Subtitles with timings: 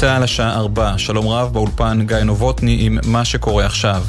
[0.00, 4.02] צה"ל השעה 4, שלום רב באולפן גיא נובוטני עם מה שקורה עכשיו.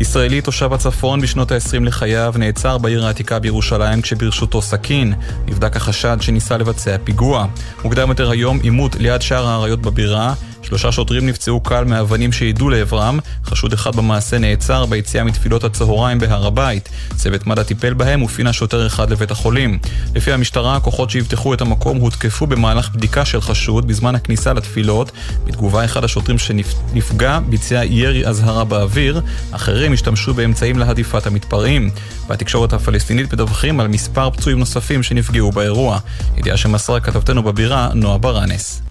[0.00, 5.14] ישראלי תושב הצפון בשנות ה-20 לחייו נעצר בעיר העתיקה בירושלים כשברשותו סכין.
[5.46, 7.46] נבדק החשד שניסה לבצע פיגוע.
[7.84, 10.34] מוקדם יותר היום עימות ליד שער האריות בבירה.
[10.62, 16.46] שלושה שוטרים נפצעו קל מאבנים שיידו לעברם, חשוד אחד במעשה נעצר ביציאה מתפילות הצהריים בהר
[16.46, 16.88] הבית.
[17.16, 19.78] צוות מד"א טיפל בהם ופינה שוטר אחד לבית החולים.
[20.14, 25.12] לפי המשטרה, הכוחות שאבטחו את המקום הותקפו במהלך בדיקה של חשוד בזמן הכניסה לתפילות.
[25.44, 29.20] בתגובה אחד השוטרים שנפגע ביצע ירי אזהרה באוויר,
[29.50, 31.90] אחרים השתמשו באמצעים להדיפת המתפרעים.
[32.28, 35.98] והתקשורת הפלסטינית מדווחים על מספר פצועים נוספים שנפגעו באירוע.
[36.36, 38.82] ידיעה שמסרה כתבתנו בבירה, נועה ברנס.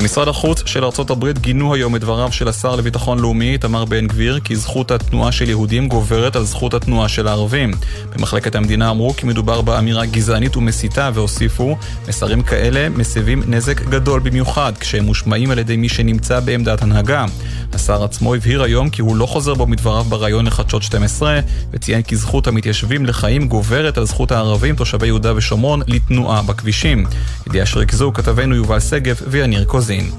[0.00, 4.06] במשרד החוץ של ארצות הברית גינו היום את דבריו של השר לביטחון לאומי, איתמר בן
[4.06, 7.70] גביר, כי זכות התנועה של יהודים גוברת על זכות התנועה של הערבים.
[8.16, 11.76] במחלקת המדינה אמרו כי מדובר באמירה גזענית ומסיתה, והוסיפו,
[12.08, 17.24] מסרים כאלה מסבים נזק גדול במיוחד, כשהם מושמעים על ידי מי שנמצא בעמדת הנהגה.
[17.72, 21.40] השר עצמו הבהיר היום כי הוא לא חוזר בו מדבריו בריאיון לחדשות 12,
[21.72, 27.06] וציין כי זכות המתיישבים לחיים גוברת על זכות הערבים, תושבי יהודה ושומרון, לתנועה בכבישים.
[27.46, 29.89] ידיעה שריכזו כתבנו יובל שגב ויניר קוז.
[29.90, 30.10] רוזין.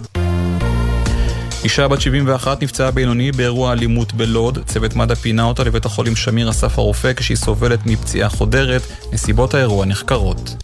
[1.64, 4.60] אישה בת 71 נפצעה בינוני באירוע אלימות בלוד.
[4.66, 8.82] צוות מד"א פינה אותה לבית החולים שמיר אסף הרופא כשהיא סובלת מפציעה חודרת.
[9.14, 10.56] נסיבות האירוע נחקרות.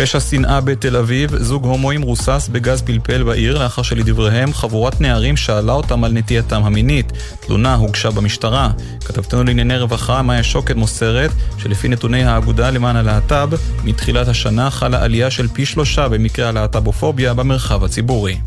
[0.00, 5.72] פשע שנאה בתל אביב, זוג הומואים רוסס בגז פלפל בעיר לאחר שלדבריהם חבורת נערים שאלה
[5.72, 7.12] אותם על נטייתם המינית.
[7.40, 8.70] תלונה הוגשה במשטרה.
[9.04, 13.48] כתבתנו לענייני רווחה, מאיה שוקד מוסרת שלפי נתוני האגודה למען הלהט"ב,
[13.84, 18.38] מתחילת השנה חלה עלייה של פי שלושה במקרה הלהט"בופוביה במרחב הציבורי.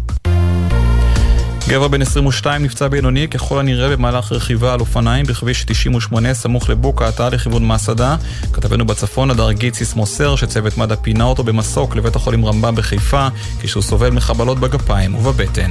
[1.72, 7.08] גבר בן 22 נפצע בינוני ככל הנראה במהלך רכיבה על אופניים בכביש 98 סמוך לבוקה,
[7.08, 8.16] עתה לכיוון מסעדה.
[8.54, 13.28] כתבנו בצפון, הדר גיציס מוסר שצוות מד"א פינה אותו במסוק לבית החולים רמב"ם בחיפה,
[13.62, 15.70] כשהוא סובל מחבלות בגפיים ובבטן.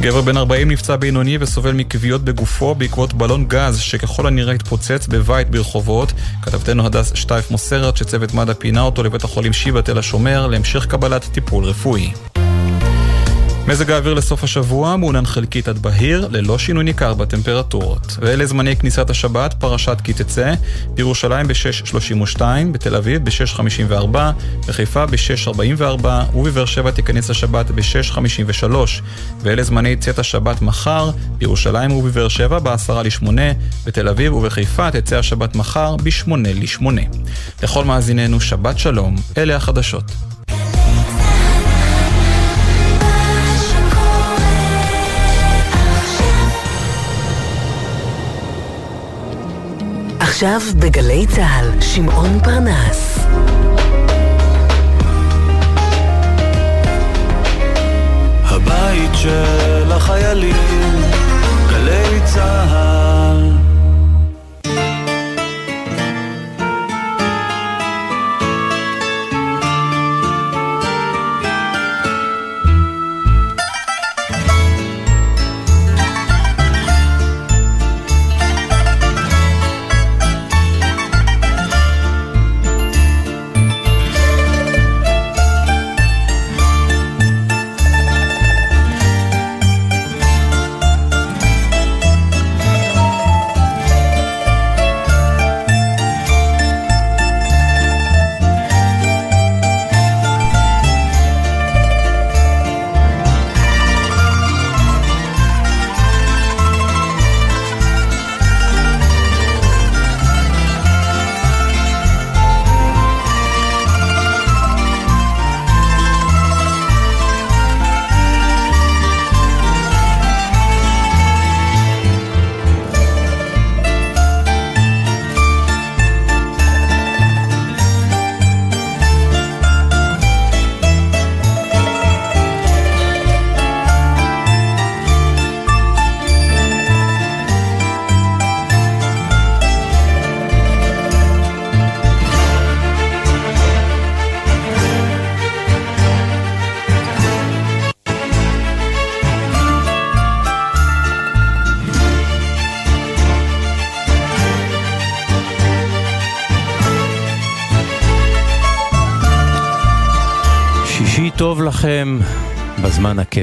[0.00, 5.50] גבר בן 40 נפצע בינוני וסובל מכוויות בגופו בעקבות בלון גז שככל הנראה התפוצץ בבית
[5.50, 6.12] ברחובות.
[6.42, 11.24] כתבתנו הדס שטייף מוסרת שצוות מד"א פינה אותו לבית החולים שיבא תל השומר להמשך קבלת
[11.32, 12.33] טיפול רפואי.
[13.68, 18.16] מזג האוויר לסוף השבוע מעונן חלקית עד בהיר, ללא שינוי ניכר בטמפרטורות.
[18.20, 20.54] ואלה זמני כניסת השבת, פרשת כי תצא,
[20.94, 22.42] בירושלים ב-6.32,
[22.72, 24.16] בתל אביב ב-6.54,
[24.66, 28.74] בחיפה ב-6.44, ובבאר שבע תיכנס השבת ב-6.53.
[29.42, 33.28] ואלה זמני צאת השבת מחר, בירושלים ובבאר שבע ב-10 ל-8,
[33.86, 36.86] בתל אביב ובחיפה תצא השבת מחר ב-8 ל-8.
[37.62, 40.33] לכל מאזיננו שבת שלום, אלה החדשות.
[50.34, 53.18] עכשיו בגלי צה"ל, שמעון פרנס.
[58.44, 61.02] הבית של החיילים,
[61.70, 63.33] גלי צה"ל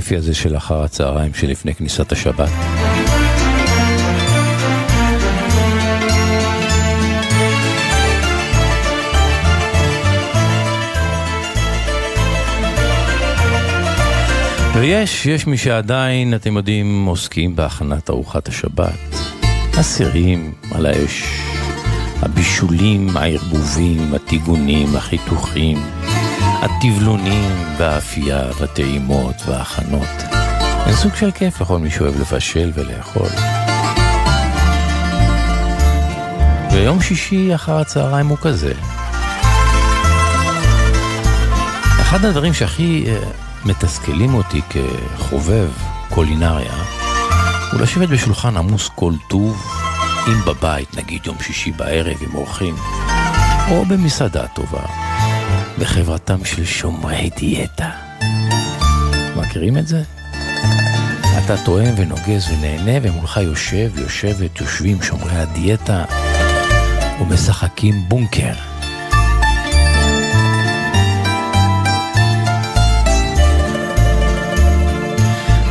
[0.02, 2.50] הכיפי הזה של אחר הצהריים שלפני כניסת השבת.
[14.76, 18.94] ויש, יש מי שעדיין, אתם יודעים, עוסקים בהכנת ארוחת השבת.
[19.78, 21.24] הסירים על האש,
[22.22, 25.78] הבישולים, הערבובים, הטיגונים, החיתוכים,
[26.62, 30.08] הטבלונים והאפייה והטעימות וההכנות.
[30.88, 33.30] זה סוג של כיף לכל מי שאוהב לבשל ולאכול.
[36.72, 38.74] ויום שישי אחר הצהריים הוא כזה.
[42.02, 43.18] אחד הדברים שהכי אה,
[43.66, 45.70] מתסכלים אותי כחובב
[46.10, 46.74] קולינריה,
[47.72, 49.66] הוא לשבת בשולחן עמוס כל טוב,
[50.28, 52.76] אם בבית, נגיד יום שישי בערב עם אורחים,
[53.72, 54.86] או במסעדה טובה,
[55.82, 57.90] בחברתם של שומרי דיאטה.
[59.36, 60.04] מכירים את זה?
[61.46, 66.04] אתה טועם ונוגס ונהנה, ומולך יושב, יושבת, יושבים שומרי הדיאטה
[67.22, 68.54] ומשחקים בונקר.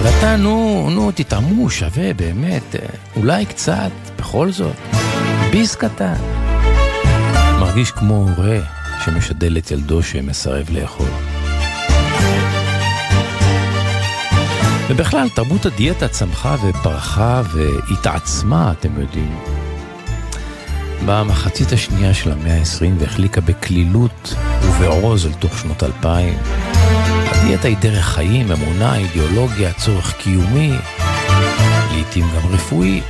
[0.02, 2.76] ואתה, נו, נו, תטעמו, שווה, באמת,
[3.16, 4.76] אולי קצת, בכל זאת,
[5.50, 6.14] ביס קטן.
[7.60, 11.08] מרגיש כמו הורה שמשדל את ילדו שמסרב לאכול.
[14.88, 19.38] ובכלל, תרבות הדיאטה צמחה ופרחה והתעצמה, אתם יודעים.
[21.06, 26.38] במחצית השנייה של המאה ה-20 והחליקה בקלילות ובעוז אל תוך שנות אלפיים.
[27.26, 30.72] הדיאטה היא דרך חיים, אמונה, אידיאולוגיה, צורך קיומי,
[31.92, 33.00] לעתים גם רפואי.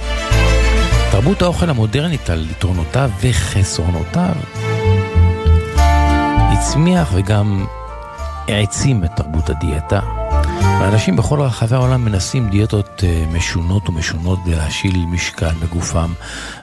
[1.10, 4.34] תרבות האוכל המודרנית על יתרונותיו וחסרונותיו
[6.60, 7.66] הצמיח וגם
[8.48, 10.00] העצים את תרבות הדיאטה.
[10.80, 16.12] ואנשים בכל רחבי העולם מנסים דיאטות אה, משונות ומשונות כדי להשיל משקל בגופם.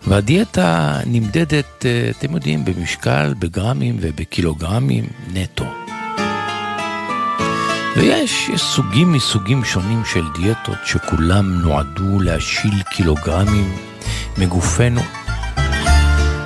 [0.07, 5.65] והדיאטה נמדדת, אה, אתם יודעים, במשקל, בגרמים ובקילוגרמים נטו.
[7.95, 13.75] ויש יש סוגים מסוגים שונים של דיאטות שכולם נועדו להשיל קילוגרמים
[14.37, 15.01] מגופנו.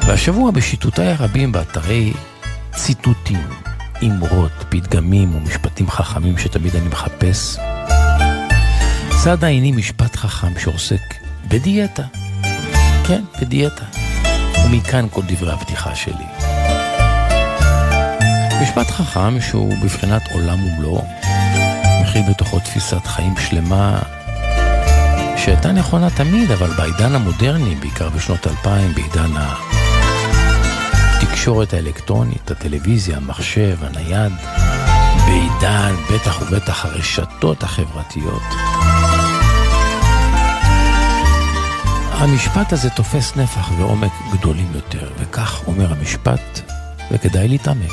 [0.07, 2.13] והשבוע בשיטותיי הרבים באתרי
[2.75, 3.50] ציטוטים,
[4.03, 7.57] אמרות, פתגמים ומשפטים חכמים שתמיד אני מחפש,
[9.23, 11.15] צד העיני משפט חכם שעוסק
[11.47, 12.03] בדיאטה.
[13.07, 13.83] כן, בדיאטה.
[14.65, 16.25] ומכאן כל דברי הפתיחה שלי.
[18.62, 21.06] משפט חכם שהוא בבחינת עולם ומלואו,
[22.01, 24.00] מכיל בתוכו תפיסת חיים שלמה
[25.38, 29.38] שהייתה נכונה תמיד, אבל בעידן המודרני, בעיקר בשנות 2000, בעידן
[31.23, 34.31] התקשורת האלקטרונית, הטלוויזיה, המחשב, הנייד,
[35.25, 38.41] בעידן, בטח ובטח הרשתות החברתיות.
[42.12, 46.62] המשפט הזה תופס נפח ועומק גדולים יותר, וכך אומר המשפט,
[47.12, 47.91] וכדאי להתעמק.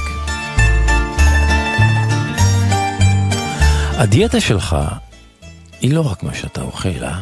[3.96, 4.76] הדיאטה שלך
[5.80, 7.20] היא לא רק מה שאתה אוכל, אה?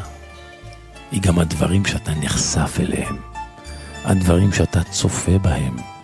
[1.11, 3.17] היא גם הדברים שאתה נחשף אליהם,
[4.05, 5.96] הדברים שאתה צופה בהם,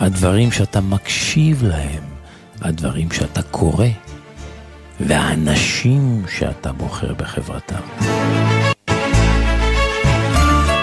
[0.00, 2.02] הדברים שאתה מקשיב להם,
[2.60, 3.86] הדברים שאתה קורא,
[5.00, 7.80] והאנשים שאתה בוחר בחברתם.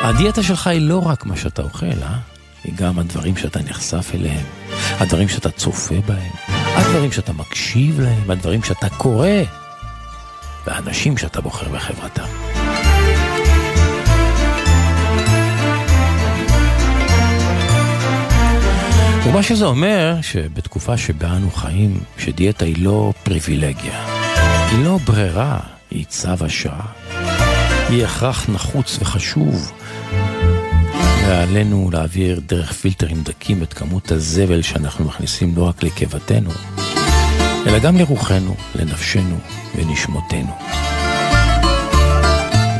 [0.03, 2.17] הדיאטה שלך היא לא רק מה שאתה אוכל, אה?
[2.63, 4.45] היא גם הדברים שאתה נחשף אליהם,
[5.00, 6.31] הדברים שאתה צופה בהם,
[6.75, 9.27] הדברים שאתה מקשיב להם, הדברים שאתה קורא,
[10.67, 12.27] והאנשים שאתה בוחר בחברתם.
[19.29, 24.05] ומה שזה אומר, שבתקופה שבה אנו חיים, שדיאטה היא לא פריבילגיה,
[24.72, 25.60] היא לא ברירה,
[25.91, 26.86] היא צו השעה.
[27.89, 29.72] היא הכרח נחוץ וחשוב,
[31.27, 36.51] ועלינו להעביר דרך פילטרים דקים את כמות הזבל שאנחנו מכניסים לא רק לקיבתנו,
[37.67, 39.38] אלא גם לרוחנו, לנפשנו
[39.75, 40.51] ונשמותינו.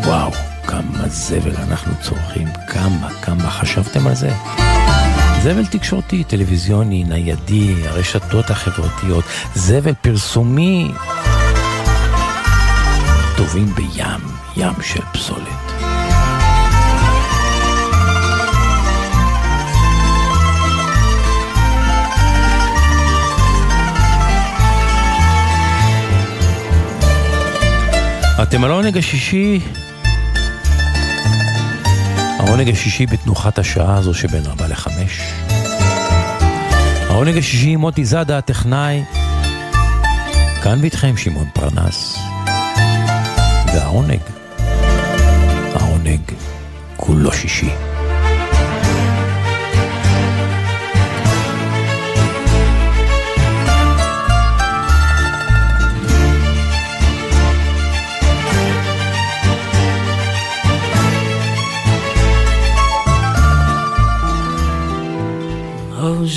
[0.06, 0.32] וואו,
[0.68, 4.30] כמה זבל אנחנו צורכים, כמה, כמה חשבתם על זה?
[5.44, 9.24] זבל תקשורתי, טלוויזיוני, ניידי, הרשתות החברתיות,
[9.56, 10.91] זבל פרסומי.
[13.38, 14.22] טובים בים,
[14.58, 15.67] ים של פסולת.
[28.44, 29.60] אתם על העונג השישי,
[32.48, 35.22] העונג השישי בתנוחת השעה הזו שבין ארבע לחמש.
[37.10, 39.04] העונג השישי עם מוטי זאדה הטכנאי,
[40.63, 42.20] כאן ואיתכם שמעון פרנס.
[43.74, 44.20] והעונג,
[45.74, 46.22] העונג
[46.98, 47.87] כולו שישי.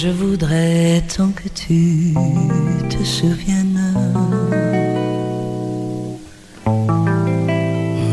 [0.03, 2.15] Je voudrais tant que tu
[2.89, 3.95] te souviennes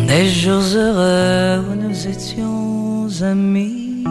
[0.05, 4.03] des jours heureux où nous étions amis.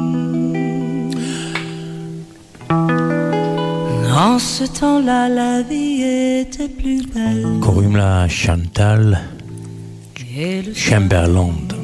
[4.10, 6.02] En ce temps-là, la vie
[6.40, 7.44] était plus belle.
[7.60, 9.20] Corumla Chantal
[10.74, 11.74] Chamberland.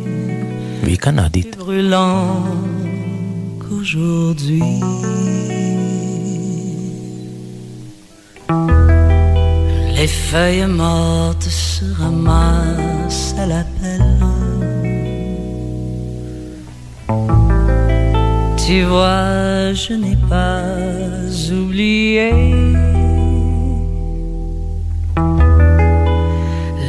[0.85, 1.51] Wie kann er dit?
[1.59, 2.45] Brûlant
[3.61, 4.63] qu'aujourd'hui.
[10.03, 14.19] Les feuilles mortes se ramassent à la pelle.
[18.65, 20.65] Tu vois, je n'ai pas
[21.53, 22.33] oublié.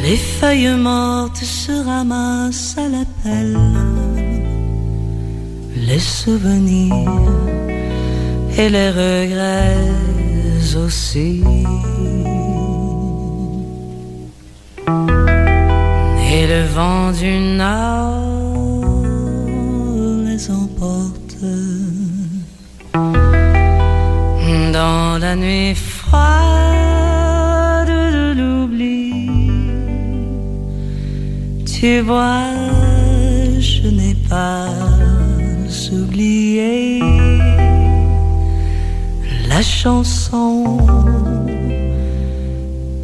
[0.01, 3.59] Les feuilles mortes se ramassent à la pelle.
[5.87, 6.95] Les souvenirs
[8.57, 10.03] et les regrets
[10.83, 11.43] aussi.
[16.53, 17.33] Le vent du
[17.63, 19.03] nord
[20.27, 21.37] les emporte
[24.77, 26.33] dans la nuit froide
[28.17, 29.07] de l'oubli.
[31.73, 32.49] Tu vois,
[33.69, 34.69] je n'ai pas
[35.99, 36.99] oublié
[39.51, 40.77] la chanson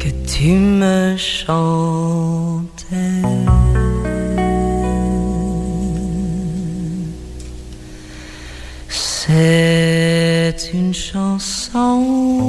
[0.00, 2.49] que tu me chantais.
[9.32, 12.48] C'est une chanson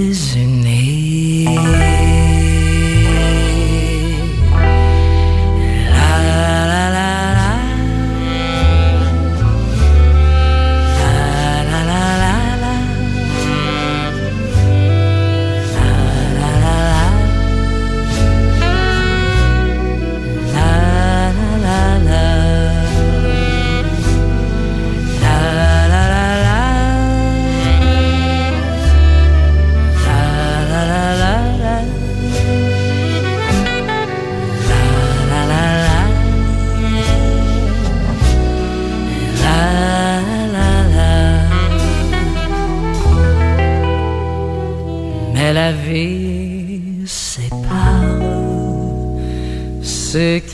[0.00, 1.44] États-Unis.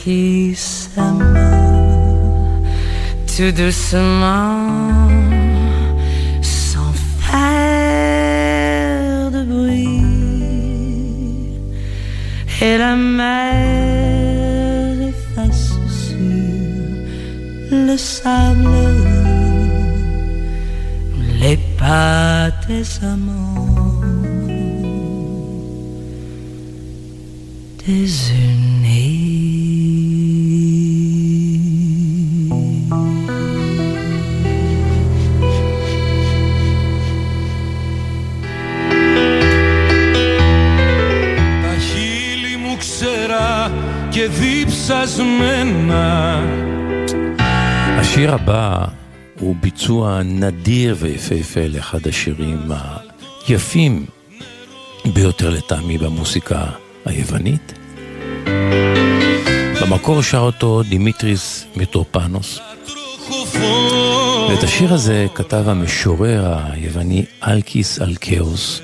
[0.07, 1.35] Qui s'aiment
[3.27, 5.09] tout doucement
[6.41, 6.93] sans
[7.27, 7.71] faire
[9.35, 9.99] de bruit.
[12.61, 13.31] Et la mer
[15.11, 15.71] efface
[16.03, 16.97] sur
[17.87, 18.69] le sable.
[21.41, 24.01] Les pas des amants
[27.85, 28.56] désunis.
[44.86, 46.40] διψασμένα
[48.00, 48.84] השיר הבא
[49.38, 52.58] הוא ביצוע נדיר ויפהפה לאחד השירים
[53.46, 54.06] היפים
[55.04, 56.64] ביותר לטעמי במוסיקה
[57.04, 57.72] היוונית.
[59.80, 62.58] במקור שר אותו דימיטריס מיטרופנוס,
[64.50, 68.80] ואת השיר הזה כתב המשורר היווני אלקיס אלקאוס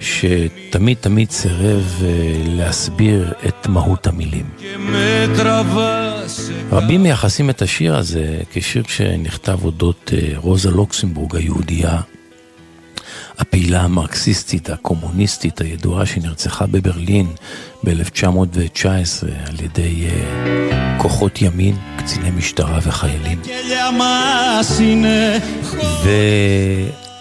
[0.00, 2.08] שתמיד תמיד סירב אה,
[2.44, 4.46] להסביר את מהות המילים.
[6.72, 12.00] רבים מייחסים את השיר הזה כשיר שנכתב אודות אה, רוזה לוקסמבורג היהודייה,
[13.38, 17.26] הפעילה המרקסיסטית, הקומוניסטית הידועה שנרצחה בברלין
[17.84, 18.88] ב-1919
[19.46, 23.40] על ידי uh, כוחות ימין, קציני משטרה וחיילים.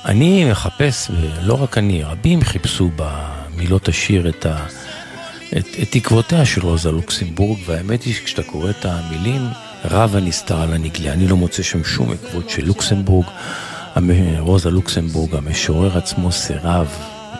[0.05, 4.65] ואני מחפש, ולא רק אני, רבים חיפשו במילות השיר את, ה,
[5.57, 9.41] את, את תקוותיה של רוזה לוקסמבורג, והאמת היא שכשאתה קורא את המילים,
[9.85, 11.13] רב הנסתר על הנגלה.
[11.13, 13.25] אני לא מוצא שם שום עקבות של לוקסמבורג.
[14.39, 16.87] רוזה לוקסמבורג, המשורר עצמו סירב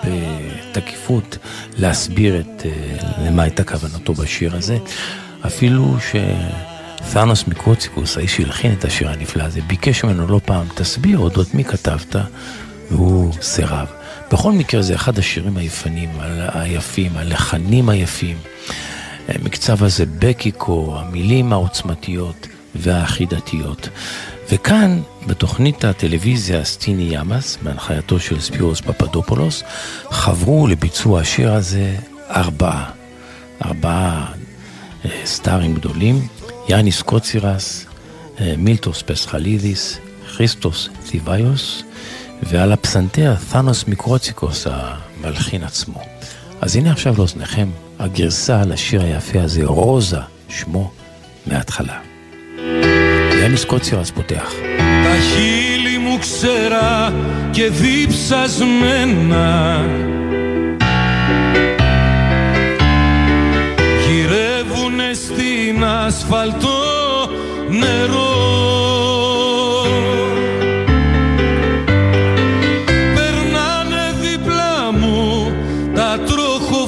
[0.04, 1.38] בתקיפות
[1.78, 2.72] להסביר את, אה,
[3.26, 4.78] למה הייתה כוונתו בשיר הזה.
[5.46, 5.96] אפילו
[7.10, 11.64] שת'אנוס מקרוציקוס, האיש שהלחין את השיר הנפלא הזה, ביקש ממנו לא פעם, תסביר אודות מי
[11.64, 12.16] כתבת,
[12.92, 13.88] והוא סירב.
[14.32, 16.10] בכל מקרה זה אחד השירים היפנים,
[16.54, 18.38] היפים, הלחנים היפים.
[19.44, 23.90] מקצב הזה בקיקו, המילים העוצמתיות והחידתיות.
[24.52, 29.64] וכאן, בתוכנית הטלוויזיה סטיני ימאס, בהנחייתו של ספירוס פפדופולוס,
[30.12, 31.96] חברו לביצוע השיר הזה
[32.30, 32.90] ארבעה.
[33.66, 34.32] ארבעה
[35.06, 36.28] אה, סטארים גדולים,
[36.69, 37.87] יאניס קוצירס,
[38.41, 39.99] אה, מילטוס פסחלידיס,
[40.37, 41.83] כריסטוס טיביוס,
[42.43, 46.01] ועל הפסנתר תאנוס מיקרוציקוס, המלחין עצמו.
[46.61, 50.91] אז הנה עכשיו לאוזניכם הגרסה לשיר היפה הזה, רוזה, שמו,
[51.47, 51.99] מההתחלה.
[53.43, 54.53] יאניס קוצירס פותח.
[55.05, 57.13] Τα χείλη μου ξερά
[57.53, 59.11] και διψασμένα
[66.16, 66.80] ασφαλτό
[67.70, 68.34] νερό.
[73.16, 75.52] Περνάνε δίπλα μου
[75.96, 76.88] τα τροχοφόρα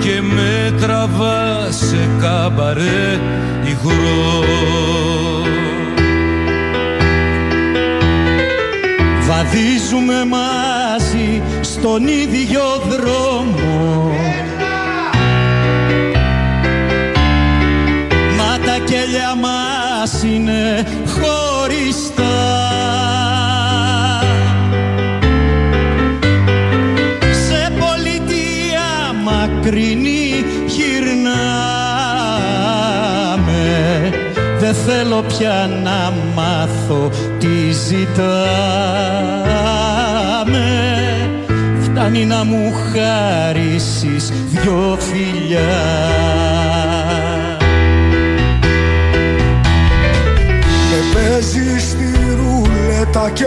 [0.00, 3.20] Και με τραβά σε καμπαρέ
[9.56, 14.10] Βαδίζουμε μαζί στον ίδιο δρόμο.
[18.36, 22.24] Μα τα κέλια μας είναι χωριστά.
[27.48, 31.36] Σε πολιτεία μακρινή γυρνάμε.
[34.58, 38.16] Δεν θέλω πια να μάθω τι ζητάμε.
[41.80, 45.76] Φτάνει να μου χαρίσεις δυο φιλιά.
[50.90, 53.46] Με παίζεις στη ρούλετα και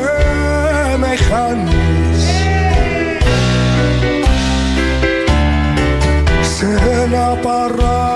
[0.98, 2.24] με χάνεις.
[6.42, 6.66] Σε
[7.04, 8.09] ένα παράμυθι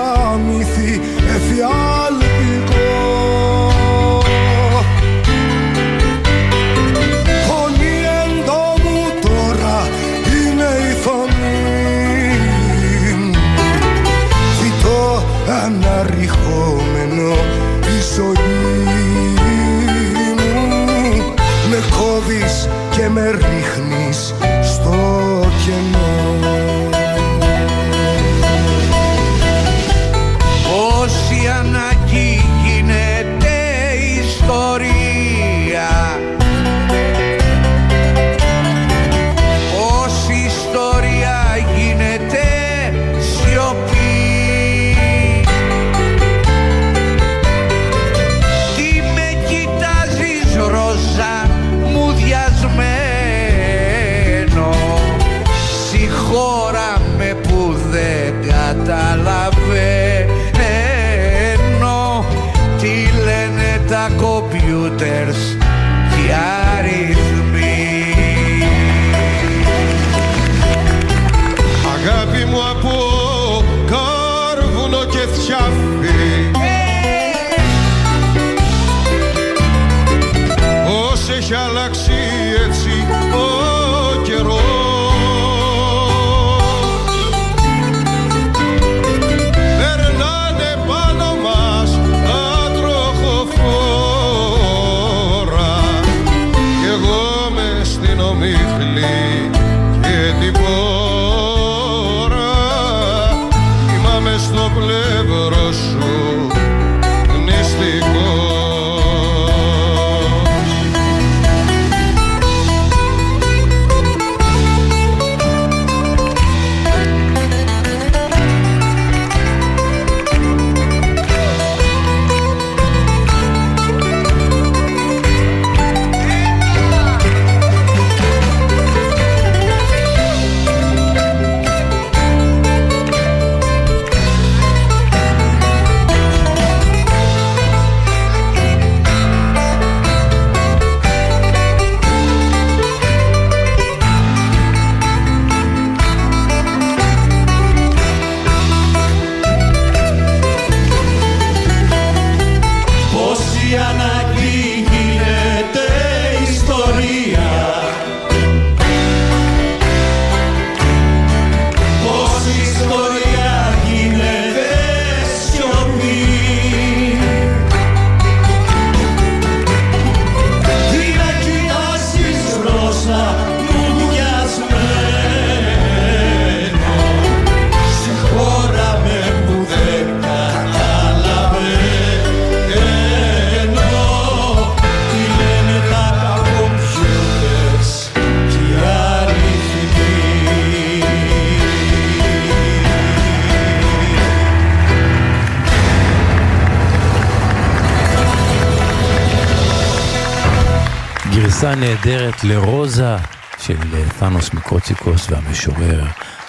[201.74, 203.16] נהדרת לרוזה
[203.58, 203.76] של
[204.18, 206.04] תאנוס מיקרוציקוס והמשורר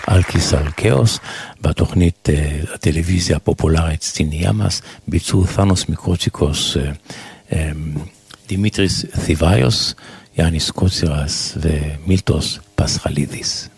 [0.09, 1.19] אלקיס אלקאוס.
[1.61, 6.79] בתוכנית uh, הטלוויזיה הפופולרית סטיני ימאס ביצעו תאנוס מיקרוציקוס, uh,
[7.49, 7.53] um,
[8.47, 9.95] דימיטריס תיבאיוס,
[10.37, 13.69] יאניס קוצירס ומילטוס פסחלידיס.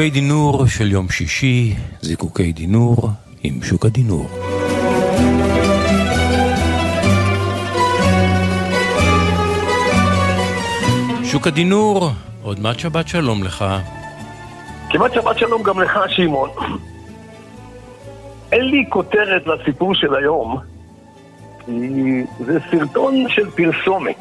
[0.00, 3.10] זיקוקי דינור של יום שישי, זיקוקי דינור
[3.42, 4.28] עם שוק הדינור.
[11.24, 12.10] שוק הדינור,
[12.42, 13.64] עוד מעט שבת שלום לך.
[14.90, 16.50] כמעט שבת שלום גם לך, שמעון.
[18.52, 20.58] אין לי כותרת לסיפור של היום,
[21.66, 21.72] כי
[22.46, 24.20] זה סרטון של פרסומת.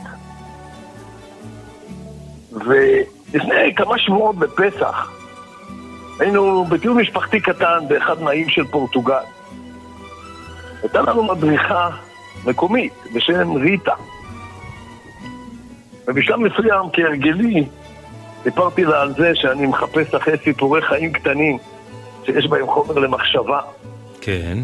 [2.52, 5.19] ולפני כמה שבועות בפסח,
[6.20, 9.24] היינו בטיול משפחתי קטן באחד מהאיים של פורטוגל.
[10.82, 11.90] הייתה לנו מדריכה
[12.46, 13.94] מקומית בשם ריטה.
[16.08, 17.68] ובשלב מסוים, כהרגלי,
[18.44, 21.58] סיפרתי לה על זה שאני מחפש אחרי סיפורי חיים קטנים
[22.26, 23.60] שיש בהם חומר למחשבה.
[24.22, 24.58] כן.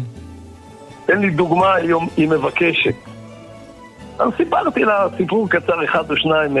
[1.06, 1.74] תן לי דוגמה,
[2.16, 2.94] היא מבקשת.
[4.18, 6.56] אז סיפרתי לה סיפור קצר אחד או שניים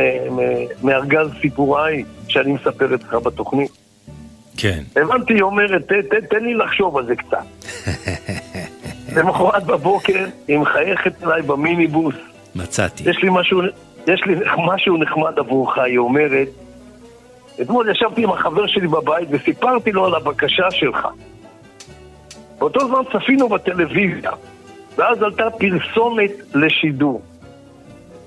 [0.82, 3.85] מארגז סיפוריי שאני מספר אצלך בתוכנית.
[4.56, 4.82] כן.
[4.96, 5.92] הבנתי, היא אומרת,
[6.30, 7.44] תן לי לחשוב על זה קצת.
[9.16, 12.14] למחרת בבוקר היא מחייכת אליי במיניבוס.
[12.54, 13.10] מצאתי.
[13.10, 13.60] יש לי משהו,
[14.06, 14.34] יש לי
[14.74, 16.48] משהו נחמד עבורך, היא אומרת.
[17.62, 21.08] אתמול ישבתי עם החבר שלי בבית וסיפרתי לו על הבקשה שלך.
[22.58, 24.30] באותו זמן צפינו בטלוויזיה,
[24.96, 27.22] ואז עלתה פרסומת לשידור.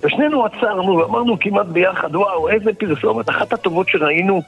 [0.04, 4.42] ושנינו עצרנו ואמרנו כמעט ביחד, וואו, איזה פרסומת, אחת הטובות שראינו.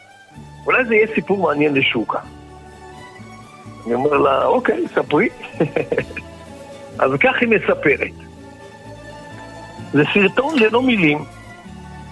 [0.65, 2.19] אולי זה יהיה סיפור מעניין לשוקה.
[3.85, 5.29] אני אומר לה, אוקיי, ספרי.
[6.99, 8.11] אז כך היא מספרת.
[9.93, 11.19] זה סרטון ללא מילים,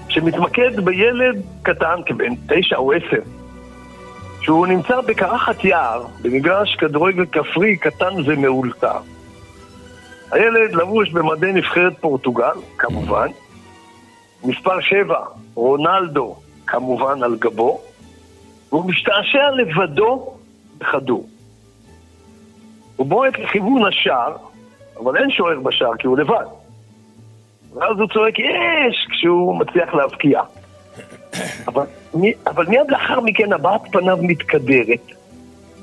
[0.10, 3.22] שמתמקד בילד קטן, כבן תשע או עשר,
[4.42, 8.98] שהוא נמצא בקרחת יער, במגרש כדורגל כפרי קטן ומאולתר.
[10.32, 13.28] הילד לבוש במדי נבחרת פורטוגל, כמובן.
[14.44, 15.20] מספר שבע,
[15.56, 16.36] רונלדו,
[16.68, 17.82] כמובן על גבו.
[18.72, 20.34] והוא משתעשע לבדו
[20.78, 21.30] בכדור.
[22.96, 24.36] הוא בועט לכיוון השער,
[25.04, 26.46] אבל אין שוער בשער כי הוא לבד.
[27.74, 30.42] ואז הוא צועק יש כשהוא מצליח להבקיע.
[31.68, 31.84] אבל,
[32.48, 35.12] אבל מיד לאחר מכן הבעת פניו מתקדרת,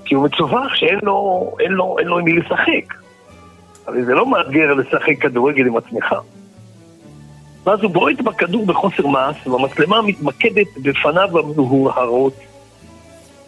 [0.05, 2.95] כי הוא מצווח שאין לו, אין לו, אין לו עם מי לשחק.
[3.87, 6.15] הרי זה לא מאתגר לשחק כדורגל עם עצמך.
[7.65, 12.35] ואז הוא בועט בכדור בחוסר מעש, והמצלמה מתמקדת בפניו המנוהרות.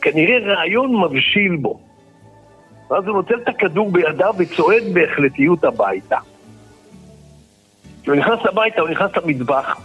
[0.01, 1.81] כנראה רעיון מבשיל בו.
[2.91, 6.17] ואז הוא נוטל את הכדור בידיו וצועד בהחלטיות הביתה.
[8.03, 9.81] כשהוא נכנס הביתה, הוא נכנס למטבח,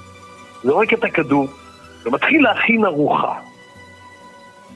[0.63, 1.47] זורק את הכדור,
[2.05, 3.33] ומתחיל להכין ארוחה.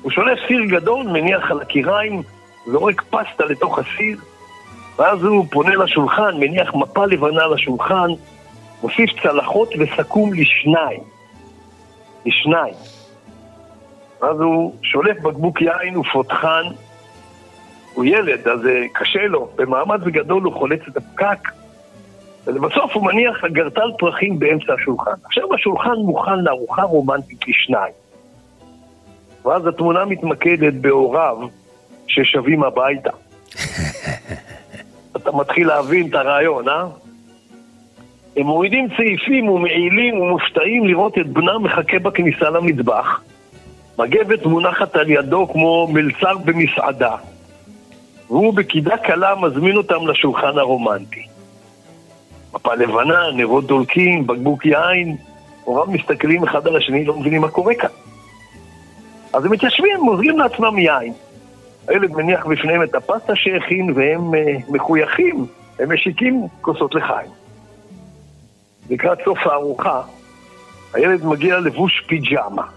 [0.01, 2.21] הוא שולף סיר גדול, מניח על הקיריים,
[2.65, 4.17] זורק פסטה לתוך הסיר,
[4.97, 8.09] ואז הוא פונה לשולחן, מניח מפה לבנה על השולחן,
[8.83, 11.03] מוסיף צלחות וסכו"ם לשניים.
[12.25, 12.96] לשניים.
[14.21, 16.63] ואז הוא שולף בקבוק יין ופותחן.
[17.93, 18.59] הוא ילד, אז
[18.93, 19.49] קשה לו.
[19.55, 21.49] במאמץ גדול הוא חולץ את הפקק,
[22.45, 25.11] ולבסוף הוא מניח אגרטל פרחים באמצע השולחן.
[25.25, 27.93] עכשיו השולחן מוכן לארוחה רומנטית לשניים.
[29.45, 31.37] ואז התמונה מתמקדת בהוריו
[32.07, 33.11] ששבים הביתה.
[35.15, 36.85] אתה מתחיל להבין את הרעיון, אה?
[38.37, 43.21] הם מורידים צעיפים ומעילים ומופתעים לראות את בנם מחכה בכניסה למטבח.
[43.97, 47.15] מגבת מונחת על ידו כמו מלצר במסעדה,
[48.27, 51.25] והוא בקידה קלה מזמין אותם לשולחן הרומנטי.
[52.53, 55.17] מפה לבנה, נרות דולקים, בקבוק יין,
[55.63, 57.89] הוריו מסתכלים אחד על השני, לא מבינים מה קורה כאן.
[59.33, 61.13] אז הם מתיישבים, מוזגים לעצמם יין.
[61.87, 65.45] הילד מניח בפניהם את הפסטה שהכין והם uh, מחויכים,
[65.79, 67.31] הם משיקים כוסות לחיים.
[68.89, 70.01] לקראת סוף הארוחה,
[70.93, 72.76] הילד מגיע לבוש פיג'מה.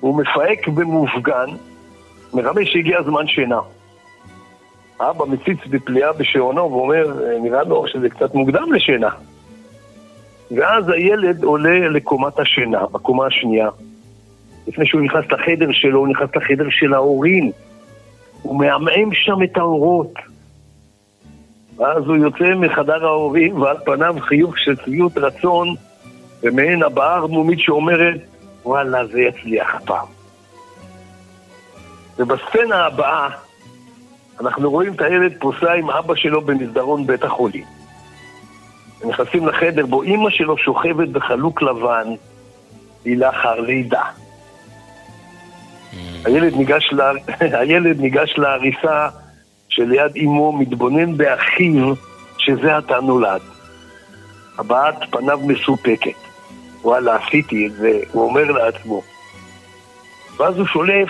[0.00, 1.46] הוא מפהק במופגן,
[2.34, 3.60] מרמז שהגיע זמן שינה.
[5.00, 9.10] אבא מציץ בפליאה בשעונו ואומר, נראה לו שזה קצת מוקדם לשינה.
[10.50, 13.68] ואז הילד עולה לקומת השינה, בקומה השנייה.
[14.68, 17.50] לפני שהוא נכנס לחדר שלו, הוא נכנס לחדר של ההורים.
[18.42, 20.12] הוא מעמעם שם את האורות.
[21.76, 25.74] ואז הוא יוצא מחדר ההורים, ועל פניו חיוך של צביעות רצון,
[26.42, 28.20] ומעין הבעה ערמומית שאומרת,
[28.66, 30.06] וואלה, זה יצליח הפעם.
[32.18, 33.28] ובסצנה הבאה,
[34.40, 37.64] אנחנו רואים את הילד פוסע עם אבא שלו במסדרון בית החולים.
[39.02, 42.08] הם נכנסים לחדר בו אימא שלו שוכבת בחלוק לבן,
[43.04, 44.02] היא לאחר לידה.
[46.24, 47.12] הילד ניגש, לה,
[47.60, 49.08] הילד ניגש להריסה
[49.68, 51.94] שליד אמו, מתבונן באחיו
[52.38, 53.40] שזה עתה נולד.
[54.58, 56.25] הבעת פניו מסופקת.
[56.86, 59.02] וואלה, עשיתי את זה, הוא אומר לעצמו.
[60.36, 61.08] ואז הוא שולף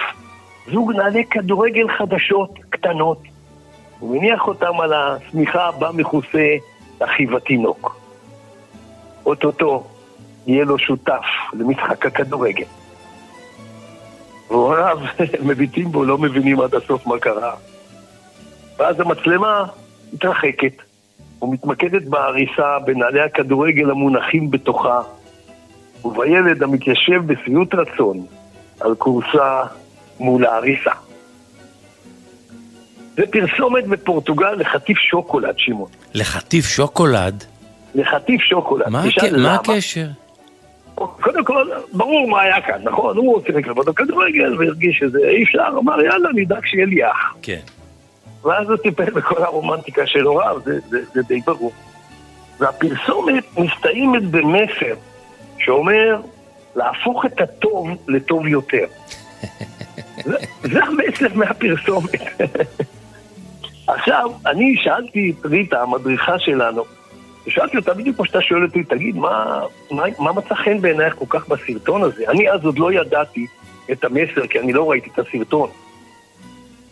[0.73, 3.19] זוג נעלי כדורגל חדשות, קטנות.
[3.99, 6.47] הוא מניח אותם על השמיכה הבא מכוסה
[6.99, 8.01] אחיו התינוק.
[9.27, 9.85] אוטוטו
[10.47, 12.67] יהיה לו שותף למשחק הכדורגל.
[14.49, 14.99] והוריו
[15.49, 17.55] מביטים בו, לא מבינים עד הסוף מה קרה.
[18.79, 19.65] ואז המצלמה
[20.13, 20.83] מתרחקת
[21.43, 25.01] ומתמקדת בעריסה בנעלי הכדורגל המונחים בתוכה
[26.05, 28.27] ובילד המתיישב בשביעות רצון
[28.81, 29.63] על כורסה
[30.21, 30.91] מול העריסה.
[33.17, 35.89] זה פרסומת בפורטוגל לחטיף שוקולד, שמעון.
[36.15, 37.45] לחטיף שוקולד?
[37.95, 38.89] לחטיף שוקולד.
[38.89, 39.33] מה, הק...
[39.33, 40.07] מה הקשר?
[40.95, 43.17] קודם כל, ברור מה היה כאן, נכון?
[43.17, 47.35] הוא שיחק לבד בכדורגל והרגיש שזה אי אפשר, אמר יאללה, נדאג שיהיה לי אח.
[47.43, 47.61] כן.
[48.45, 51.73] ואז הוא טיפל בכל הרומנטיקה של הוריו, זה, זה, זה די ברור.
[52.61, 54.95] והפרסומת מסתיימת במסר
[55.59, 56.21] שאומר
[56.77, 58.85] להפוך את הטוב לטוב יותר.
[60.25, 62.11] זה, זה המסר מהפרסומת.
[63.87, 66.85] עכשיו, אני שאלתי את ריטה, המדריכה שלנו,
[67.47, 71.25] ושאלתי אותה בדיוק כמו שאתה שואל אותי, תגיד, מה, מה, מה מצא חן בעינייך כל
[71.29, 72.25] כך בסרטון הזה?
[72.29, 73.47] אני אז עוד לא ידעתי
[73.93, 75.69] את המסר, כי אני לא ראיתי את הסרטון.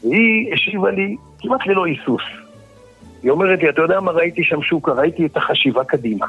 [0.04, 2.22] והיא השיבה לי כמעט ללא היסוס.
[3.22, 4.92] היא אומרת לי, אתה יודע מה ראיתי שם שוקה?
[4.92, 6.26] ראיתי את החשיבה קדימה,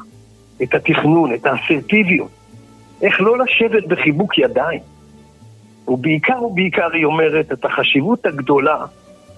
[0.63, 2.29] את התכנון, את האסרטיביות.
[3.01, 4.79] איך לא לשבת בחיבוק ידיים.
[5.87, 8.85] ובעיקר ובעיקר היא אומרת את החשיבות הגדולה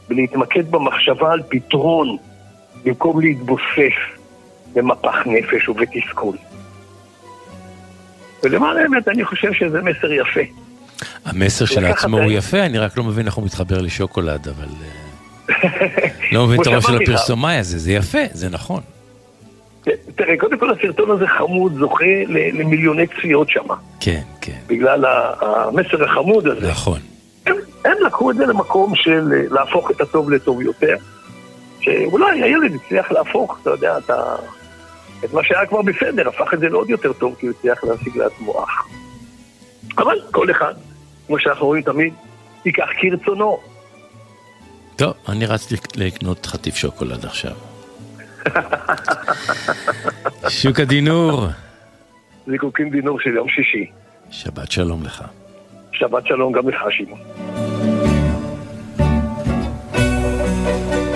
[0.10, 2.18] בלהתמקד במחשבה על פתרון
[2.84, 3.98] במקום להתבוסס
[4.74, 6.38] במפח נפש ובתסכול.
[8.44, 10.42] ולמען האמת אני חושב שזה מסר יפה.
[11.26, 14.68] המסר של עצמו הוא יפה, אני רק לא מבין איך הוא מתחבר לשוקולד, אבל...
[16.32, 18.82] לא מבין את הראש של הפרסומאי הזה, זה יפה, זה נכון.
[20.16, 23.68] תראה, קודם כל הסרטון הזה חמוד, זוכה למיליוני צפיות שם.
[24.00, 24.60] כן, כן.
[24.68, 25.06] בגלל
[25.42, 26.70] המסר החמוד הזה.
[26.70, 27.00] נכון.
[27.46, 30.96] הם, הם לקחו את זה למקום של להפוך את הטוב לטוב יותר,
[31.80, 34.36] שאולי הילד הצליח להפוך, אתה יודע, אתה...
[35.26, 38.18] את מה שהיה כבר בסדר, הפך את זה לעוד יותר טוב, כי הוא הצליח להשיג
[38.18, 38.88] לעצמו אח.
[39.98, 40.74] אבל כל אחד,
[41.28, 42.14] כמו שאנחנו רואים תמיד,
[42.66, 43.60] ייקח כרצונו.
[44.96, 47.77] טוב, אני רציתי לקנות חטיף שוקולד עכשיו.
[50.50, 51.48] שוק הדינור.
[52.48, 53.92] זיקוקים דינור של יום שישי.
[54.32, 55.24] שבת שלום לך.
[55.92, 57.20] שבת שלום גם לך, שמעון.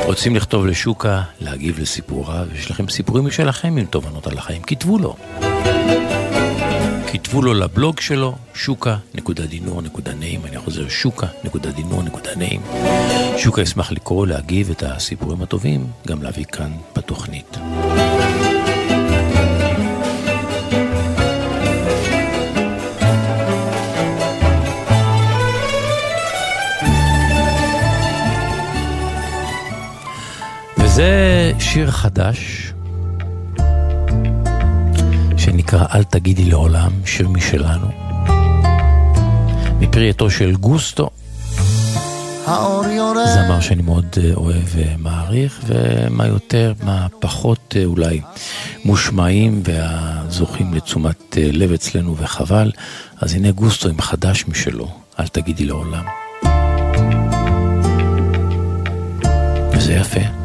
[0.05, 5.15] רוצים לכתוב לשוקה, להגיב לסיפוריו, יש לכם סיפורים משלכם עם תובנות על החיים, כתבו לו.
[7.13, 12.61] כתבו לו לבלוג שלו, שוקה.דינור.נעים, אני חוזר, שוקה.דינור.נעים.
[13.37, 17.57] שוקה ישמח לקרוא, להגיב את הסיפורים הטובים, גם להביא כאן בתוכנית.
[30.77, 32.70] וזה שיר חדש
[35.51, 37.87] שנקרא "אל תגידי לעולם", שיר משלנו,
[39.79, 41.09] מפרי עטו של גוסטו.
[43.25, 48.21] זמר שאני מאוד אה, אוהב ומעריך, ומה יותר, מה פחות אה, אולי
[48.85, 52.71] מושמעים והזוכים לתשומת אה, לב אצלנו וחבל.
[53.21, 54.87] אז הנה גוסטו עם חדש משלו,
[55.19, 56.03] אל תגידי לעולם.
[59.71, 60.40] וזה יפה.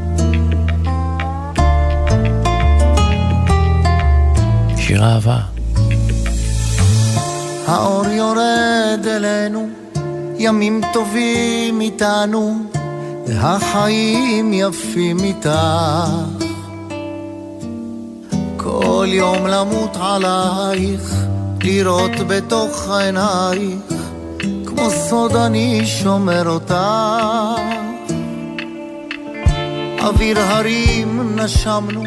[4.87, 5.39] שיר אהבה.
[7.67, 9.69] האור יורד אלינו,
[10.39, 12.55] ימים טובים איתנו,
[13.27, 15.51] והחיים יפים איתך.
[18.57, 21.15] כל יום למות עלייך,
[21.63, 23.93] לראות בתוך עינייך,
[24.67, 26.75] כמו סוד אני שומר אותך.
[29.99, 32.05] אוויר הרים נשמנו,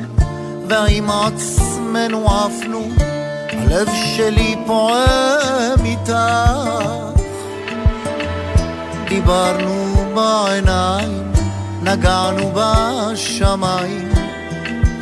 [0.67, 2.87] ועם עצמנו ממנו עפנו,
[3.49, 6.13] הלב שלי פועם איתך.
[9.07, 11.31] דיברנו בעיניים,
[11.83, 14.09] נגענו בשמיים,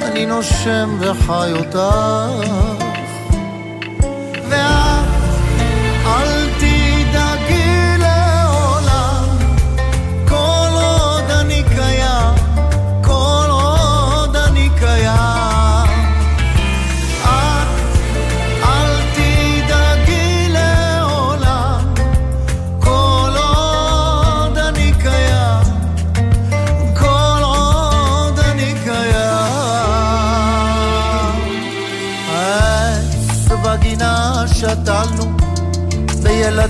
[0.01, 1.79] אני נושם וחי אותך.
[4.49, 4.76] ואז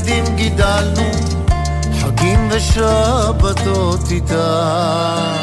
[0.07, 1.11] בילדים גידלנו,
[2.01, 5.33] חגים ושבתות איתה.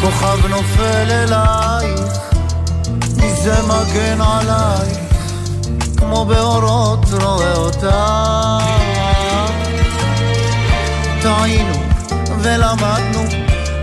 [0.00, 2.00] כוכב נופל אלייך,
[3.16, 4.98] מי זה מגן עלייך,
[5.96, 8.58] כמו באורות רואה אותה.
[11.22, 11.74] טעינו
[12.40, 13.22] ולמדנו,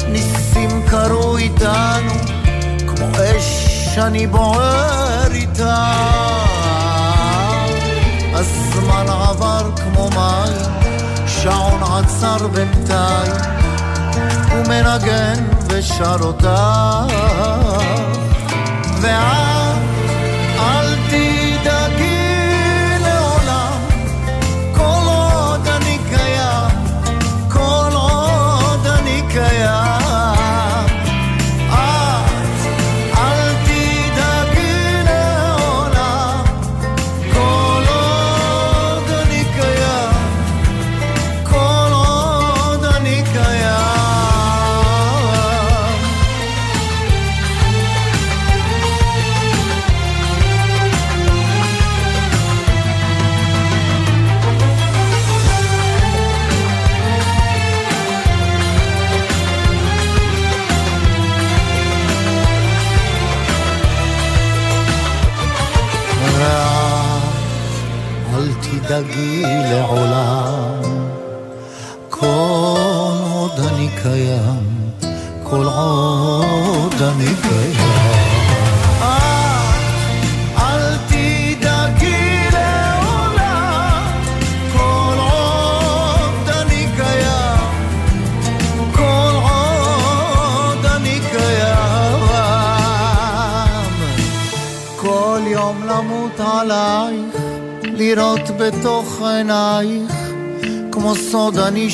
[0.08, 2.14] ניסים קרו איתנו,
[2.88, 6.31] כמו אש אני בוער איתה.
[8.42, 10.72] הזמן עבר כמו מים,
[11.28, 13.32] שעון עצר בינתיים,
[14.52, 17.04] הוא מנגן ושר אותה.
[19.02, 19.51] ואת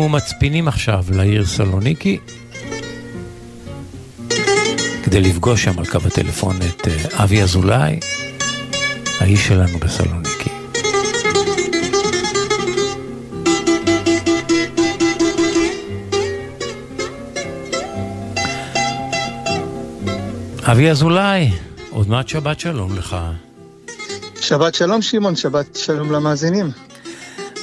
[0.09, 2.17] מצפינים עכשיו לעיר סלוניקי,
[5.03, 7.99] כדי לפגוש שם על קו הטלפון את אה, אבי אזולאי,
[9.19, 10.49] האיש שלנו בסלוניקי.
[20.71, 21.51] אבי אזולאי,
[21.89, 23.17] עוד מעט שבת שלום לך.
[24.41, 26.84] שבת שלום שמעון, שבת שלום למאזינים.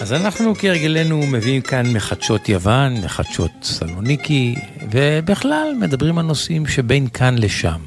[0.02, 4.54] אז אנחנו כהרגלנו מביאים כאן מחדשות יוון, מחדשות סלוניקי,
[4.90, 7.80] ובכלל מדברים על נושאים שבין כאן לשם.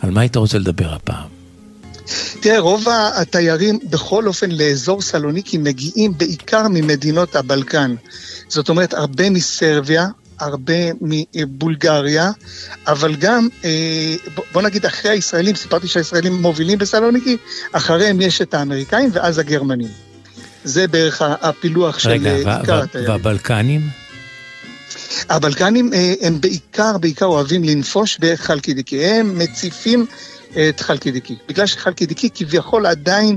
[0.00, 1.28] על מה היית רוצה לדבר הפעם?
[2.40, 2.84] תראה, רוב
[3.14, 7.94] התיירים בכל אופן לאזור סלוניקי מגיעים בעיקר ממדינות הבלקן.
[8.48, 10.08] זאת אומרת, הרבה מסרביה,
[10.40, 10.74] הרבה
[11.34, 12.30] מבולגריה,
[12.86, 14.14] אבל גם, אה,
[14.52, 17.36] בוא נגיד אחרי הישראלים, סיפרתי שהישראלים מובילים בסלוניקי,
[17.72, 20.07] אחריהם יש את האמריקאים ואז הגרמנים.
[20.64, 23.10] זה בערך הפילוח של רגע, עיקר התיירים.
[23.10, 23.88] והבלקנים?
[25.28, 29.04] הבלקנים אה, הם בעיקר, בעיקר אוהבים לנפוש בחלקידיקי.
[29.04, 30.06] הם מציפים
[30.50, 31.36] את חלקידיקי.
[31.48, 33.36] בגלל שחלקידיקי כביכול עדיין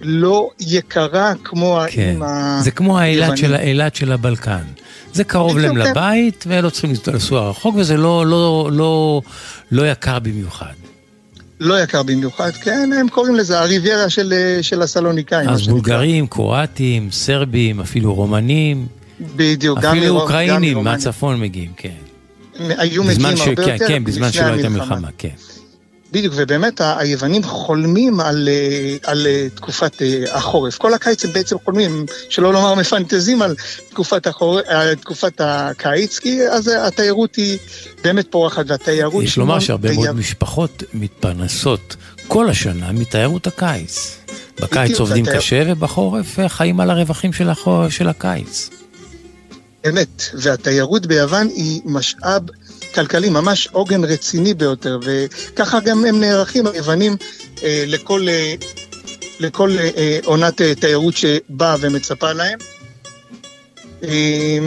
[0.00, 2.08] לא יקרה כמו כן.
[2.08, 2.60] האם ה...
[2.62, 3.36] זה כמו האילת.
[3.36, 4.62] של, האילת של הבלקן.
[5.12, 5.90] זה קרוב להם כן.
[5.90, 9.22] לבית, ולא צריכים לנסוע רחוק, וזה לא, לא, לא,
[9.70, 10.72] לא יקר במיוחד.
[11.60, 14.32] לא יקר במיוחד, כן, הם קוראים לזה הריביירה של,
[14.62, 15.48] של הסלוניקאים.
[15.48, 15.68] אז.
[15.68, 18.86] בולגרים, קרואטים, סרבים, אפילו רומנים,
[19.36, 20.78] בדיוק, גם אפילו מרומ- גם אוקראינים.
[20.84, 21.88] מהצפון מגיעים, כן.
[22.58, 25.28] היו בזמן מגיעים ש- הרבה כן, יותר כן, בזמן לפני שלא הייתה מלחמה, כן.
[26.12, 30.78] בדיוק, ובאמת היוונים חולמים על, אה, על אה, תקופת אה, החורף.
[30.78, 33.54] כל הקיץ הם בעצם חולמים, שלא לומר מפנטזים על
[33.90, 37.58] תקופת, החורף, על תקופת הקיץ, כי אז התיירות היא
[38.04, 39.24] באמת פורחת, והתיירות...
[39.24, 41.96] יש לומר שהרבה מאוד ביו- משפחות מתפרנסות
[42.28, 44.16] כל השנה מתיירות הקיץ.
[44.60, 48.70] בקיץ עובדים התייר- קשה ובחורף חיים על הרווחים של החור- של הקיץ.
[49.88, 52.42] אמת, והתיירות ביוון היא משאב
[52.94, 57.16] כלכלי, ממש עוגן רציני ביותר, וככה גם הם נערכים, היוונים,
[57.62, 58.54] אה, לכל, אה,
[59.40, 62.58] לכל אה, אה, עונת אה, תיירות שבאה ומצפה להם.
[64.04, 64.58] אה,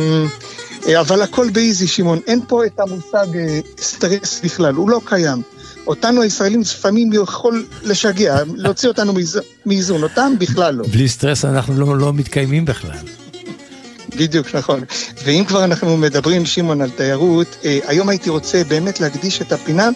[0.88, 2.20] אה, אבל הכל באיזי, שמעון.
[2.28, 5.42] אין פה את המושג אה, סטרס בכלל, הוא לא קיים.
[5.88, 10.86] אותנו הישראלים לפעמים יכול לשגע, להוציא אותנו מאיז- מאיזון, אותם בכלל לא.
[10.92, 12.98] בלי סטרס אנחנו לא, לא מתקיימים בכלל.
[14.18, 14.84] בדיוק, נכון.
[15.24, 19.90] ואם כבר אנחנו מדברים, שמעון, על תיירות, אה, היום הייתי רוצה באמת להקדיש את הפינה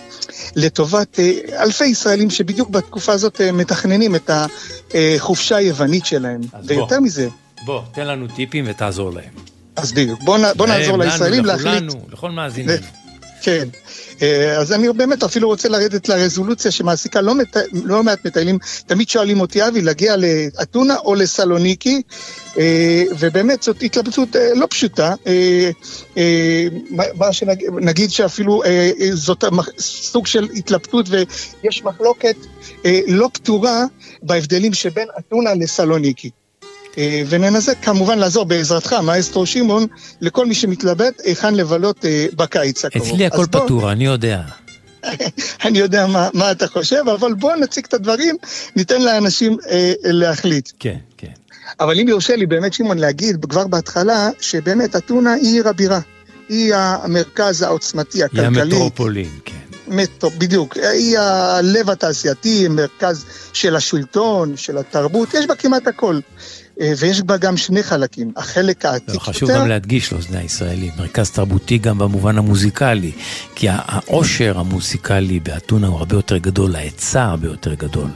[0.56, 1.32] לטובת אה,
[1.64, 4.30] אלפי ישראלים שבדיוק בתקופה הזאת אה, מתכננים את
[4.94, 6.42] החופשה היוונית שלהם.
[6.64, 7.06] ויותר בוא.
[7.06, 7.28] מזה,
[7.66, 9.30] בוא, תן לנו טיפים ותעזור להם.
[9.76, 11.66] אז בדיוק, בוא, בוא להם, נעזור לנו, לישראלים להחליט.
[11.68, 12.74] לכולנו, לכל מאזיננו.
[13.42, 13.68] כן.
[14.22, 17.58] אה, אז אני באמת אפילו רוצה לרדת לרזולוציה שמעסיקה לא, מת...
[17.74, 18.58] לא מעט מטיילים.
[18.88, 22.02] תמיד שואלים אותי, אבי, להגיע לאתונה או לסלוניקי,
[22.58, 25.14] אה, ובאמת זאת התלבטות אה, לא פשוטה.
[26.92, 28.62] מה- שנגיד נגיד שאפילו
[29.14, 29.44] זאת
[29.80, 32.36] סוג של התלבטות ויש מחלוקת
[33.08, 33.84] לא פתורה
[34.24, 36.30] בהבדלים שבין אתונה לסלוניקי.
[36.98, 39.86] אה, וננסה כמובן לעזור בעזרתך, מאסטרו שמעון,
[40.22, 43.08] לכל מי שמתלבט היכן לבלות אה, בקיץ הקרוב.
[43.08, 44.42] אצלי הכל בוא- פתור, אני יודע.
[45.66, 48.36] אני יודע מה, מה אתה חושב, אבל בוא נציג את הדברים,
[48.76, 50.70] ניתן לאנשים אה, להחליט.
[50.80, 51.28] כן, כן.
[51.80, 56.00] אבל אם יורשה לי באמת, שמעון, להגיד כבר בהתחלה, שבאמת אתונה היא עיר הבירה.
[56.50, 58.62] היא המרכז העוצמתי, היא הכלכלי.
[58.62, 59.54] המטרופולין, כן.
[59.88, 60.78] מטו, בדיוק.
[60.78, 66.20] היא הלב התעשייתי, מרכז של השלטון, של התרבות, יש בה כמעט הכל.
[66.82, 68.32] אה, ויש בה גם שני חלקים.
[68.36, 69.62] החלק העתיק לא, חשוב יותר...
[69.62, 73.12] גם להדגיש לאוזני הישראלים, מרכז תרבותי גם במובן המוזיקלי,
[73.56, 78.10] כי העושר המוזיקלי באתונה הוא הרבה יותר גדול, ההיצע הרבה יותר גדול.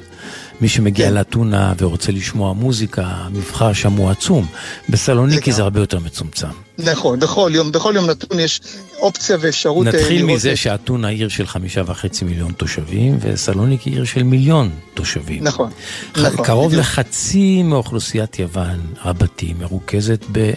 [0.62, 1.14] מי שמגיע כן.
[1.14, 4.48] לאתונה ורוצה לשמוע מוזיקה, המבחר שם הוא עצום.
[4.90, 6.48] בסלוניקי זה הרבה יותר מצומצם.
[6.86, 8.62] נכון, בכל יום, בכל יום נתון יש
[9.00, 14.04] אופציה ואפשרות אה, נתחיל מזה את- שאתונה עיר של חמישה וחצי מיליון תושבים, וסלוניקי עיר
[14.06, 15.44] של מיליון תושבים.
[15.44, 15.70] נכון,
[16.18, 16.82] נכון, קרוב בדיוק.
[16.82, 20.52] לחצי מאוכלוסיית יוון רבתי מרוכזת ב,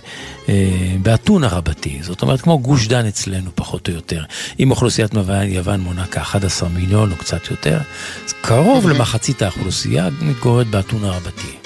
[0.49, 0.55] אה,
[1.03, 4.23] באתונה רבתי, זאת אומרת כמו גוש דן אצלנו פחות או יותר.
[4.61, 5.11] אם אוכלוסיית
[5.49, 6.37] יוון, מונה כ-11
[6.75, 7.79] מיליון או קצת יותר,
[8.41, 11.64] קרוב למחצית האוכלוסייה מתגוררת באתונה רבתי.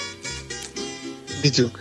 [1.41, 1.79] בדיוק.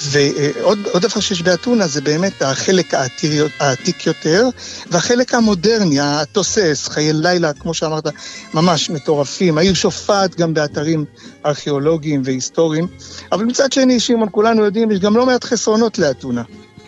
[0.00, 4.48] ועוד עוד דבר שיש באתונה זה באמת החלק העתיר, העתיק יותר,
[4.90, 8.06] והחלק המודרני, התוסס, חיי לילה, כמו שאמרת,
[8.54, 9.58] ממש מטורפים.
[9.58, 11.04] העיר שופעת גם באתרים
[11.46, 12.86] ארכיאולוגיים והיסטוריים,
[13.32, 16.42] אבל מצד שני, שמעון, כולנו יודעים, יש גם לא מעט חסרונות לאתונה.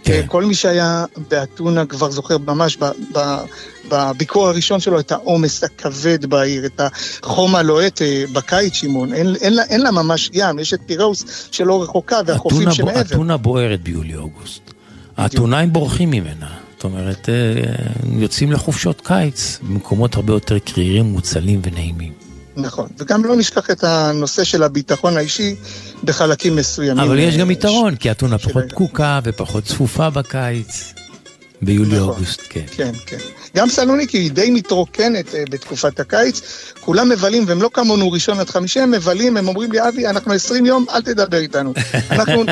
[0.05, 0.23] כן.
[0.29, 2.85] כל מי שהיה באתונה כבר זוכר ממש ב,
[3.17, 3.19] ב,
[3.89, 6.81] בביקור הראשון שלו את העומס הכבד בעיר, את
[7.23, 9.13] החום הלוהט אה, בקיץ, שמעון.
[9.15, 13.01] אין, אין, לה, אין לה ממש ים, יש את פיראוס שלא רחוקה והחופים בו- שמעבר.
[13.01, 14.61] אתונה בוערת ביולי-אוגוסט.
[15.17, 16.47] האתונאים בורחים ממנה.
[16.77, 17.63] זאת אומרת, אה,
[18.19, 22.13] יוצאים לחופשות קיץ במקומות הרבה יותר קרירים, מוצלים ונעימים.
[22.57, 25.55] נכון, וגם לא נשכח את הנושא של הביטחון האישי
[26.05, 27.05] בחלקים מסוימים.
[27.05, 30.93] אבל יש גם יתרון, כי אתונה פחות פקוקה ופחות צפופה בקיץ.
[31.63, 32.65] ביולי-אוגוסט, כן.
[32.77, 33.19] כן, כן.
[33.57, 36.41] גם סלוניקי היא די מתרוקנת אה, בתקופת הקיץ,
[36.81, 40.33] כולם מבלים, והם לא כמונו ראשון עד חמישי, הם מבלים, הם אומרים לי, אבי, אנחנו
[40.33, 41.73] 20 יום, אל תדבר איתנו.
[42.11, 42.45] אנחנו...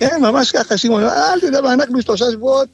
[0.00, 2.68] כן, ממש ככה, שמעון, אל תדבר, אנחנו שלושה שבועות,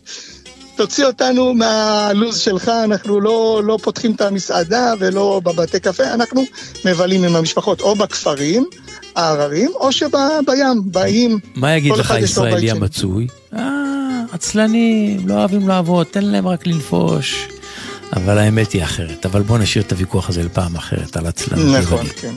[0.77, 6.45] תוציא אותנו מהלו"ז שלך, אנחנו לא, לא פותחים את המסעדה ולא בבתי קפה, אנחנו
[6.85, 8.65] מבלים עם המשפחות, או בכפרים
[9.17, 11.39] ההררים, או שבים, באים.
[11.55, 12.77] מה יגיד לך אחד יש לו בית הישראלי שלו.
[12.77, 13.27] המצוי?
[13.57, 17.49] אה, עצלנים, לא אוהבים לעבוד, תן להם רק לנפוש.
[18.17, 19.27] אבל האמת היא אחרת.
[19.27, 21.83] אבל בוא נשאיר את הוויכוח הזה לפעם אחרת, על עצלנות.
[21.83, 22.07] נכון.
[22.21, 22.35] כן.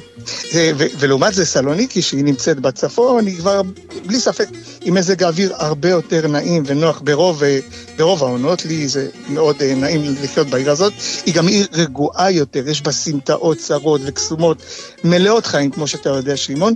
[0.54, 3.62] אה, ולעומת זה סלוניקי, שהיא נמצאת בצפון, היא כבר
[4.06, 4.48] בלי ספק
[4.82, 7.60] עם מזג האוויר הרבה יותר נעים ונוח ברוב, אה,
[7.98, 8.66] ברוב העונות.
[8.66, 10.94] לי זה מאוד אה, נעים לחיות בעיר הזאת.
[11.26, 14.58] היא גם עיר רגועה יותר, יש בה סמטאות צרות וקסומות,
[15.04, 16.74] מלאות חיים, כמו שאתה יודע, שמעון.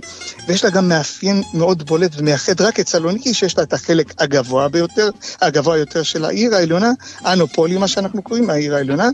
[0.48, 4.68] ויש לה גם מאפיין מאוד בולט ומייחד רק את סלוניקי, שיש לה את החלק הגבוה
[4.68, 6.90] ביותר, הגבוה יותר של העיר העליונה,
[7.26, 9.08] אנופולי, מה שאנחנו קוראים העיר העליונה.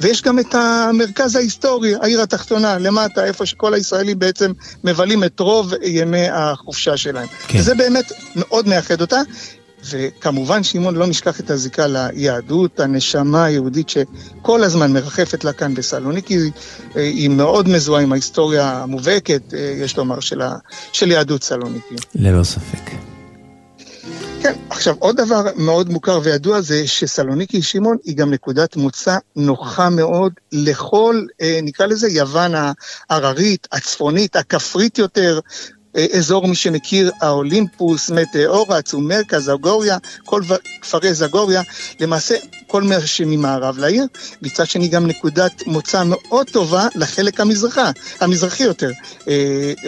[0.00, 4.52] ויש גם את המרכז ההיסטורי, העיר התחתונה, למטה, איפה שכל הישראלים בעצם
[4.84, 7.28] מבלים את רוב ימי החופשה שלהם.
[7.48, 7.58] כן.
[7.58, 9.20] וזה באמת מאוד מייחד אותה.
[9.90, 16.50] וכמובן, שמעון, לא נשכח את הזיקה ליהדות, הנשמה היהודית שכל הזמן מרחפת לה כאן בסלוניקי,
[16.94, 19.42] היא מאוד מזוהה עם ההיסטוריה המובהקת,
[19.82, 20.56] יש לומר, של, ה,
[20.92, 21.94] של יהדות סלוניקי.
[22.14, 23.05] ללא ספק.
[24.46, 29.90] כן, עכשיו עוד דבר מאוד מוכר וידוע זה שסלוניקי שמעון היא גם נקודת מוצא נוחה
[29.90, 31.22] מאוד לכל,
[31.62, 32.52] נקרא לזה יוון
[33.10, 35.40] ההררית, הצפונית, הכפרית יותר,
[36.16, 40.42] אזור, מי שמכיר, האולימפוס, מטאורה, צומרקה, זגוריה, כל
[40.80, 41.62] כפרי זגוריה,
[42.00, 42.36] למעשה
[42.66, 44.06] כל מה שממערב לעיר.
[44.42, 47.90] מצד שני גם נקודת מוצא מאוד טובה לחלק המזרחה,
[48.20, 48.90] המזרחי יותר.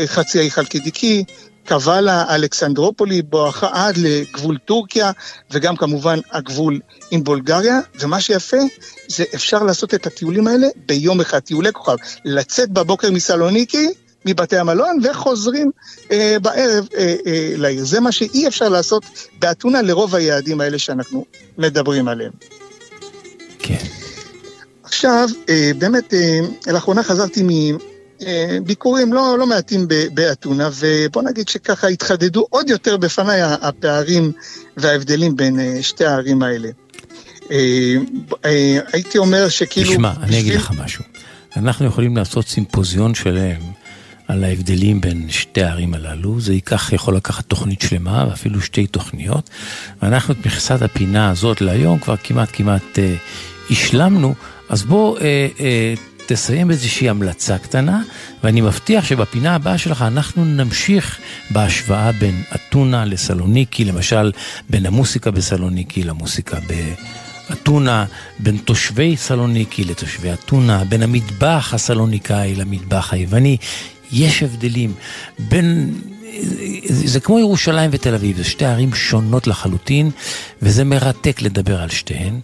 [0.06, 1.24] חצי האי חלקידיקי,
[1.68, 5.12] קבלה, אלכסנדרופולי, בואכה עד לגבול טורקיה,
[5.50, 8.56] וגם כמובן הגבול עם בולגריה, ומה שיפה
[9.08, 11.96] זה אפשר לעשות את הטיולים האלה ביום אחד, טיולי כוכב.
[12.24, 13.88] לצאת בבוקר מסלוניקי,
[14.24, 15.70] מבתי המלון, וחוזרים
[16.10, 17.84] אה, בערב אה, אה, לעיר.
[17.84, 19.02] זה מה שאי אפשר לעשות
[19.38, 21.24] באתונה לרוב היעדים האלה שאנחנו
[21.58, 22.32] מדברים עליהם.
[23.58, 23.84] כן.
[24.84, 26.40] עכשיו, אה, באמת, אה,
[26.72, 27.42] לאחרונה חזרתי
[28.60, 34.32] מביקורים לא, לא מעטים באתונה, ובוא נגיד שככה התחדדו עוד יותר בפניי הפערים
[34.76, 36.68] וההבדלים בין אה, שתי הערים האלה.
[37.50, 37.94] אה,
[38.44, 39.90] אה, הייתי אומר שכאילו...
[39.90, 40.24] תשמע, בשביל...
[40.24, 41.04] אני אגיד לך משהו.
[41.56, 43.60] אנחנו יכולים לעשות סימפוזיון שלם
[44.28, 46.40] על ההבדלים בין שתי הערים הללו.
[46.40, 49.50] זה ייקח, יכול לקחת תוכנית שלמה, ואפילו שתי תוכניות.
[50.02, 53.14] ואנחנו את מכסת הפינה הזאת להיום כבר כמעט כמעט אה,
[53.70, 54.34] השלמנו.
[54.68, 55.94] אז בוא אה, אה,
[56.28, 58.02] תסיים איזושהי המלצה קטנה,
[58.44, 61.18] ואני מבטיח שבפינה הבאה שלך אנחנו נמשיך
[61.50, 64.32] בהשוואה בין אתונה לסלוניקי, למשל
[64.70, 66.72] בין המוסיקה בסלוניקי למוסיקה ב...
[67.52, 68.04] אתונה,
[68.38, 73.56] בין תושבי סלוניקי לתושבי אתונה, בין המטבח הסלוניקאי למטבח היווני.
[74.12, 74.94] יש הבדלים
[75.38, 75.94] בין...
[76.84, 80.10] זה כמו ירושלים ותל אביב, זה שתי ערים שונות לחלוטין,
[80.62, 82.40] וזה מרתק לדבר על שתיהן,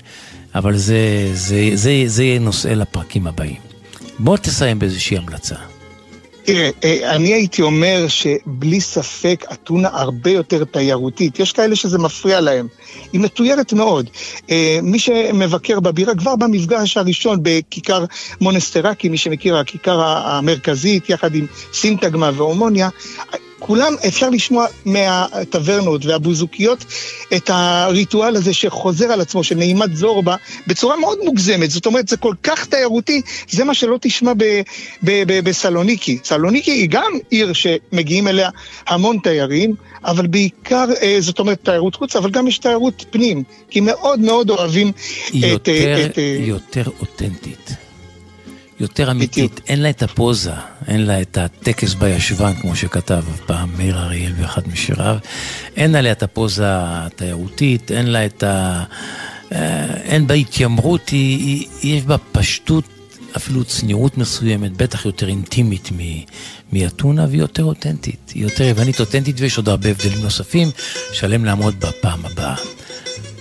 [0.55, 3.74] אבל זה, זה, זה, זה יהיה נושא לפרקים הבאים.
[4.19, 5.55] בוא תסיים באיזושהי המלצה.
[6.45, 6.71] תראה,
[7.15, 11.39] אני הייתי אומר שבלי ספק אתונה הרבה יותר תיירותית.
[11.39, 12.67] יש כאלה שזה מפריע להם.
[13.13, 14.11] היא מתוירת מאוד.
[14.83, 18.05] מי שמבקר בבירה, כבר במפגש הראשון בכיכר
[18.41, 22.89] מונסטרקי, מי שמכיר, הכיכר המרכזית, יחד עם סינטגמה והומוניה,
[23.59, 26.85] כולם, אפשר לשמוע מהטברנות והבוזוקיות
[27.37, 30.37] את הריטואל הזה שחוזר על עצמו, של נעימת זורבה,
[30.67, 31.71] בצורה מאוד מוגזמת.
[31.71, 34.33] זאת אומרת, זה כל כך תיירותי, זה מה שלא תשמע
[35.45, 36.19] בסלוניקי.
[36.25, 38.51] סלוניקי היא גם עיר שמגיעים אליה
[38.87, 39.75] המון תיירים,
[40.05, 40.85] אבל בעיקר,
[41.21, 44.93] זאת אומרת, תיירות חוץ, אבל גם יש תיירות פנים, כי מאוד מאוד אוהבים
[45.33, 46.19] יותר, את...
[46.41, 47.84] יותר אותנטית.
[48.81, 49.69] יותר אמיתית, בדיוק.
[49.69, 50.53] אין לה את הפוזה,
[50.89, 55.17] אין לה את הטקס בישבן, כמו שכתב פעם מאיר אריאל באחד משיריו,
[55.77, 58.85] אין לה את הפוזה התיירותית, אין לה את ה...
[60.05, 62.85] אין בה התיימרות, היא, היא, יש בה פשטות,
[63.37, 65.89] אפילו צניעות מסוימת, בטח יותר אינטימית
[66.73, 70.71] מאתונה, והיא יותר אותנטית, היא יותר יוונית אותנטית, ויש עוד הרבה הבדלים נוספים,
[71.13, 72.57] שעליהם לעמוד בפעם הבאה.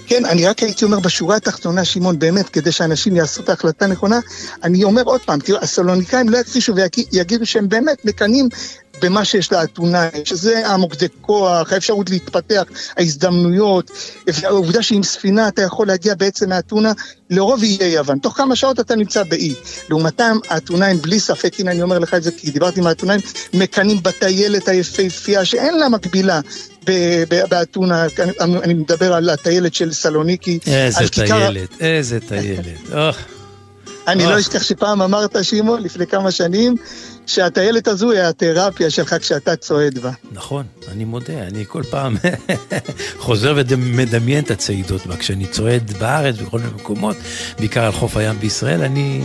[0.07, 4.19] כן, אני רק הייתי אומר בשורה התחתונה, שמעון, באמת, כדי שאנשים יעשו את ההחלטה הנכונה,
[4.63, 8.49] אני אומר עוד פעם, תראו, הסלוניקאים לא יכחישו ויגידו שהם באמת מקנאים
[9.03, 12.63] במה שיש לאתונה, שזה המוקדי כוח, האפשרות להתפתח,
[12.97, 13.91] ההזדמנויות,
[14.27, 16.91] והעובדה שעם ספינה אתה יכול להגיע בעצם מאתונה
[17.29, 18.19] לרוב איי יוון.
[18.19, 19.53] תוך כמה שעות אתה נמצא באי.
[19.89, 23.21] לעומתם, האתונאים, בלי ספק, הנה אני אומר לך את זה כי דיברתי עם האתונאים,
[23.53, 26.39] מקנאים בטיילת היפהפייה שאין לה מקבילה.
[27.49, 28.07] באתונה,
[28.39, 30.59] אני מדבר על הטיילת של סלוניקי.
[30.67, 32.65] איזה טיילת, איזה טיילת.
[34.07, 36.75] אני לא אשכח שפעם אמרת, שמעון, לפני כמה שנים,
[37.25, 40.11] שהטיילת הזו היא התרפיה שלך כשאתה צועד בה.
[40.31, 42.15] נכון, אני מודה, אני כל פעם
[43.25, 45.17] חוזר ומדמיין את הצעידות בה.
[45.17, 47.15] כשאני צועד בארץ, בכל מיני מקומות,
[47.59, 49.21] בעיקר על חוף הים בישראל, אני,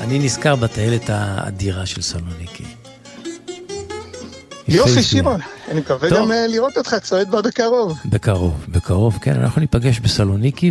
[0.00, 2.64] אני נזכר בטיילת האדירה של סלוניקי.
[4.68, 5.40] יופי, שמעון.
[5.70, 7.98] אני מקווה גם לראות אותך צועד בה בקרוב.
[8.04, 10.70] בקרוב, בקרוב, כן, אנחנו ניפגש בסלוניקי,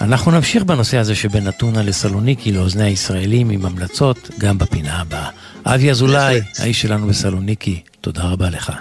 [0.00, 5.28] ואנחנו נמשיך בנושא הזה שבין אתונה לסלוניקי, לאוזני הישראלים, עם המלצות, גם בפינה הבאה.
[5.64, 8.72] אבי אזולאי, האיש שלנו בסלוניקי, תודה רבה לך.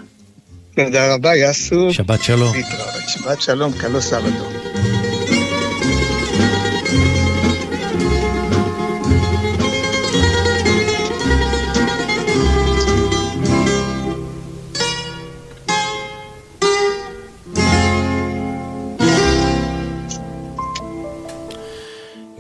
[0.76, 1.93] תודה רבה, יאסו.
[1.93, 2.55] שבת שלום.
[3.07, 4.49] שבת שלום, קלו סבתו.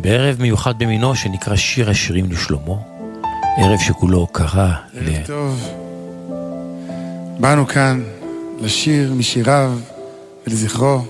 [0.07, 2.73] בערב ערב מיוחד במינו שנקרא שיר השירים לשלמה.
[3.57, 5.15] ערב שכולו הוקרה ל...
[5.15, 5.69] ערב טוב.
[7.39, 8.03] באנו כאן
[8.61, 9.71] לשיר משיריו
[10.47, 11.01] ולזכרו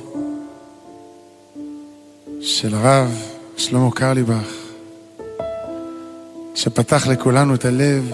[2.42, 3.22] של הרב
[3.58, 4.54] שלמה קרליבך,
[6.56, 8.12] שפתח לכולנו את הלב,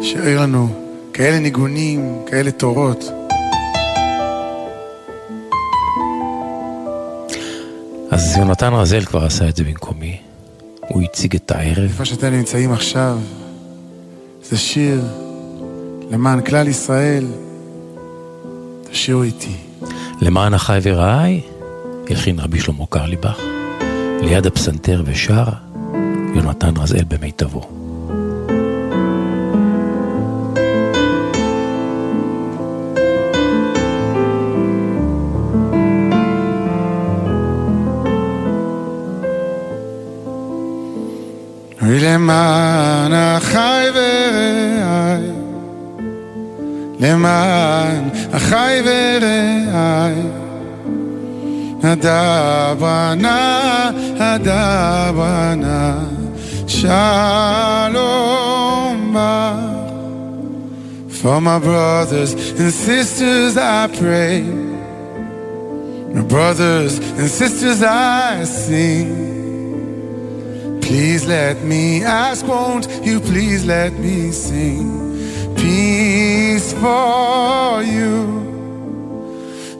[0.00, 0.68] שאיר לנו
[1.12, 3.23] כאלה ניגונים, כאלה תורות.
[8.14, 10.16] אז יונתן רזל כבר עשה את זה במקומי.
[10.88, 11.78] הוא הציג את הערב.
[11.78, 13.18] איפה שאתם נמצאים עכשיו,
[14.42, 15.02] זה שיר
[16.10, 17.26] למען כלל ישראל.
[18.90, 19.56] תשאירו איתי.
[20.20, 21.40] למען אחי ורעי,
[22.10, 23.38] הלחין רבי שלמה קרליבך.
[24.20, 25.44] ליד הפסנתר ושר,
[26.34, 27.73] יונתן רזאל במיטבו.
[41.83, 45.31] למען אחי ורעי,
[46.99, 50.21] למען אחי ורעי,
[51.83, 53.49] הדברנה,
[54.19, 55.99] הדברנה,
[56.67, 58.39] shalom
[61.21, 64.41] For my brothers and sisters I pray,
[66.13, 69.42] my brothers and sisters I sing.
[70.94, 74.86] Please let me ask, won't you please let me sing
[75.56, 78.14] peace for you?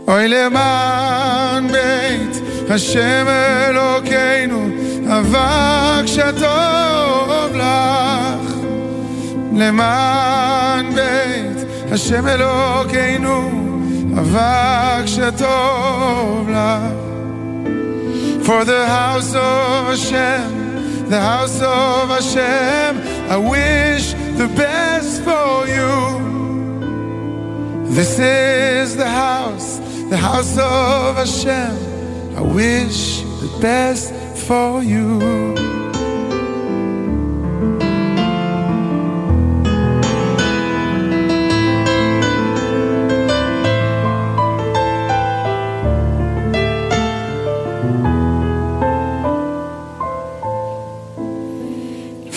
[0.09, 4.69] אוי למען בית השם אלוקינו,
[5.09, 8.55] אבק שטוב לך.
[9.53, 13.51] למען בית השם אלוקינו,
[14.19, 16.51] אבק שטוב
[18.43, 20.64] For the house of Hashem
[21.09, 23.31] the house of Hashem.
[23.31, 26.25] I wish the best for you.
[27.95, 29.79] This is the house,
[30.11, 32.37] the house of Hashem.
[32.37, 34.13] I wish the best
[34.47, 35.74] for you.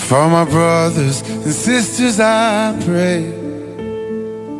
[0.06, 3.22] For my brothers and sisters I pray.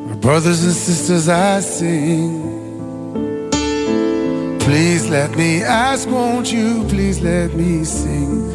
[0.08, 2.52] My brothers and sisters I sing.
[4.60, 8.52] Please let me ask, won't you please let me sing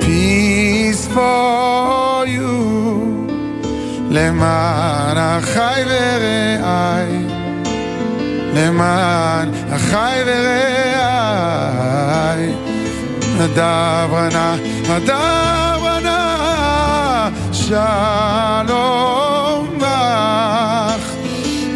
[0.00, 2.50] peace for you.
[4.10, 7.26] למען אחי ורעי,
[8.54, 11.72] למען אחי ורעי,
[13.38, 14.56] נדב רנה,
[14.88, 15.53] נדב
[17.64, 18.68] שלום
[19.78, 21.14] בך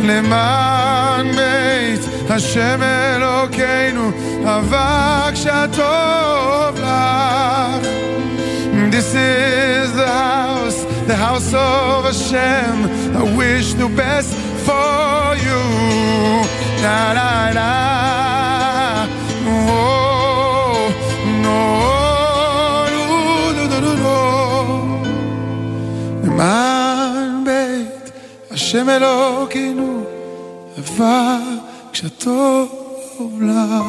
[0.03, 2.01] למען בית
[2.31, 4.11] השם אלוקינו
[4.45, 7.87] אבק שטוב לך
[8.95, 12.75] This is the house, the house of Hashem
[13.21, 14.31] I wish the best
[14.67, 15.63] for you
[16.85, 17.71] Na na na
[19.47, 19.98] Oh,
[26.40, 28.12] למען בית
[28.52, 30.04] השם אלוקינו,
[30.80, 31.06] אבק
[31.92, 33.84] כשטוב לך.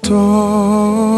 [0.00, 1.11] טוב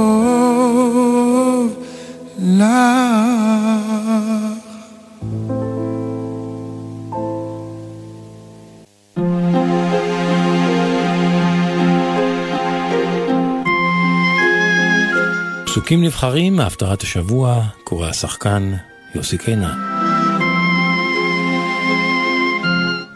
[15.85, 18.73] פסוקים נבחרים מהפטרת השבוע, קורא השחקן
[19.15, 19.79] יוסי קינן.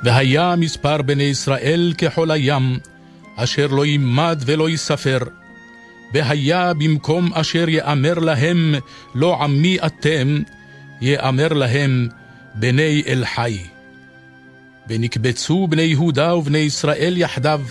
[0.05, 2.79] והיה מספר בני ישראל כחול הים,
[3.37, 5.19] אשר לא יימד ולא ייספר.
[6.15, 8.75] והיה במקום אשר יאמר להם,
[9.15, 10.39] לא עמי אתם,
[11.01, 12.09] יאמר להם,
[12.55, 13.59] בני אל חי.
[14.89, 17.63] ונקבצו בני יהודה ובני ישראל יחדיו,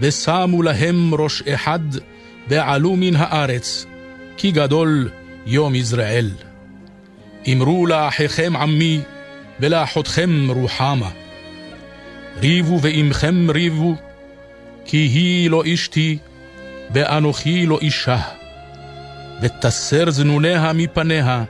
[0.00, 1.80] ושמו להם ראש אחד,
[2.48, 3.86] ועלו מן הארץ,
[4.38, 5.08] כי גדול
[5.46, 6.30] יום יזרעאל.
[7.52, 9.00] אמרו לאחיכם עמי,
[9.60, 11.10] ולאחותכם רוחמה.
[12.40, 13.94] ריבו ועמכם ריבו,
[14.84, 16.18] כי היא לא אשתי,
[16.90, 18.20] ואנוכי לא אישה.
[19.42, 21.44] ותסר זנוניה מפניה,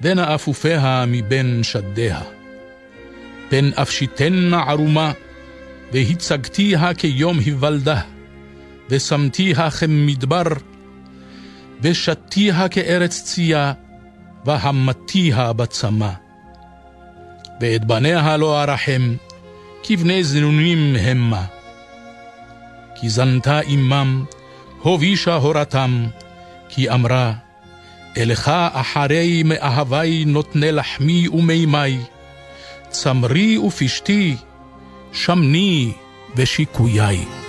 [0.00, 2.20] בין אפופיה מבין שדיה.
[3.48, 5.12] פן אפשיתנה ערומה,
[5.92, 8.00] והצגתיה כיום היוולדה,
[8.90, 10.52] ושמתיה כמדבר,
[11.82, 13.72] ושתיה כארץ צייה,
[14.44, 16.10] והמתיה בצמא.
[17.60, 19.14] ואת בניה לא ארחם,
[19.82, 21.44] כבני זנונים המה.
[22.94, 24.24] כי זנתה עמם,
[24.82, 26.06] הובישה הורתם,
[26.68, 27.32] כי אמרה,
[28.16, 31.98] אלך אחרי מאהבי נותני לחמי ומימי,
[32.88, 34.36] צמרי ופשתי,
[35.12, 35.92] שמני
[36.36, 37.39] ושיקויי.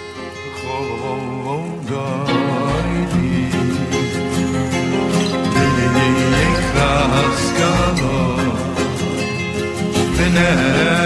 [10.34, 11.01] now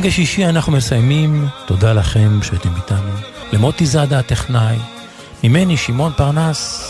[0.00, 3.10] העונג השישי אנחנו מסיימים, תודה לכם שהייתם איתנו.
[3.52, 4.76] למוטי זאדה הטכנאי,
[5.44, 6.89] ממני שמעון פרנס,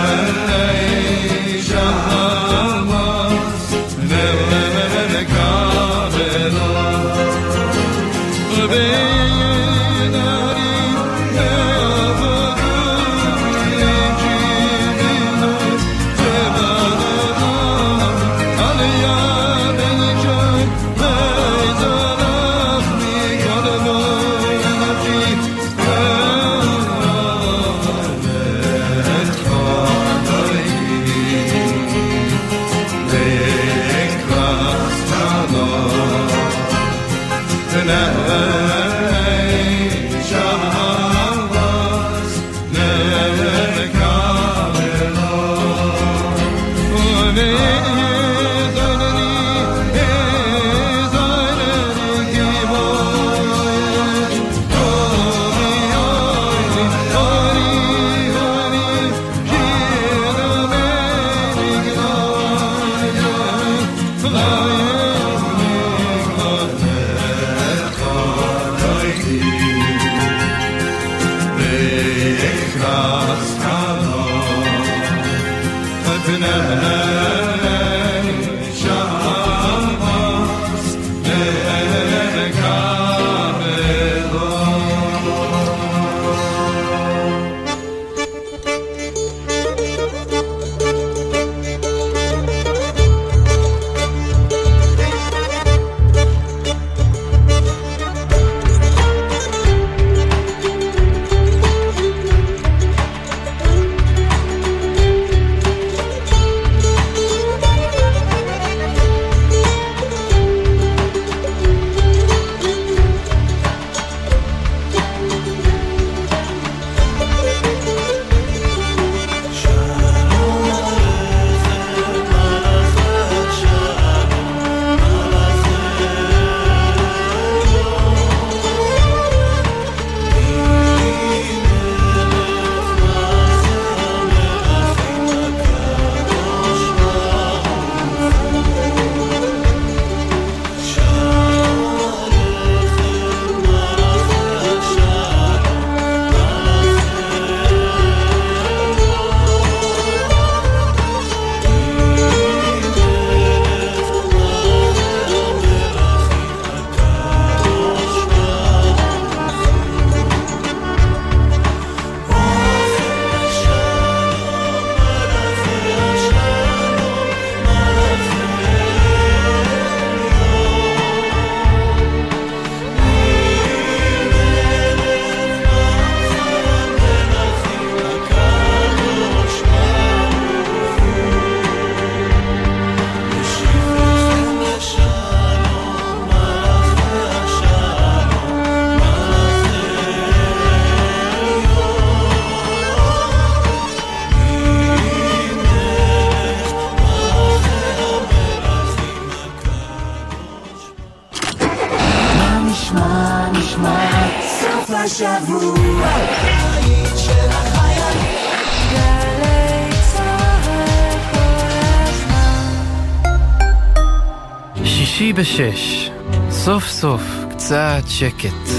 [215.21, 216.09] שישי בשש,
[216.49, 218.69] סוף סוף קצת שקט.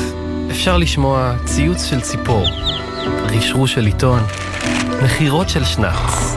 [0.51, 2.47] אפשר לשמוע ציוץ של ציפור,
[3.24, 4.20] רשרוש של עיתון,
[5.03, 6.36] מכירות של שנץ.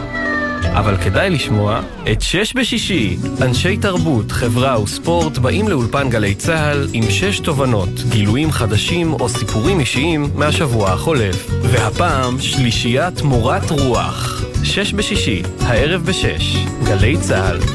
[0.63, 1.81] אבל כדאי לשמוע
[2.11, 3.17] את שש בשישי.
[3.41, 9.79] אנשי תרבות, חברה וספורט באים לאולפן גלי צה"ל עם שש תובנות, גילויים חדשים או סיפורים
[9.79, 11.47] אישיים מהשבוע החולף.
[11.61, 14.45] והפעם שלישיית מורת רוח.
[14.63, 17.74] שש בשישי, הערב בשש, גלי צה"ל.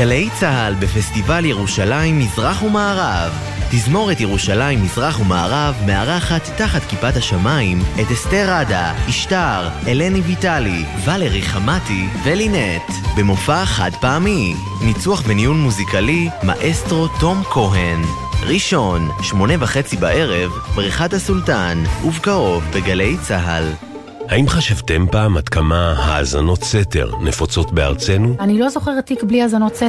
[0.00, 3.32] גלי צה"ל בפסטיבל ירושלים מזרח ומערב.
[3.70, 11.42] תזמורת ירושלים מזרח ומערב מארחת תחת כיפת השמיים את אסתר עדה, אשתר, אלני ויטלי, ולרי
[11.42, 14.54] חמתי ולינט במופע חד פעמי.
[14.84, 18.02] ניצוח בניהול מוזיקלי מאסטרו תום כהן.
[18.42, 23.89] ראשון, שמונה וחצי בערב, בריכת הסולטן, ובקרוב בגלי צה"ל.
[24.30, 28.36] האם חשבתם פעם עד כמה האזנות סתר נפוצות בארצנו?
[28.40, 29.86] אני לא זוכרת תיק בלי האזנות סתר.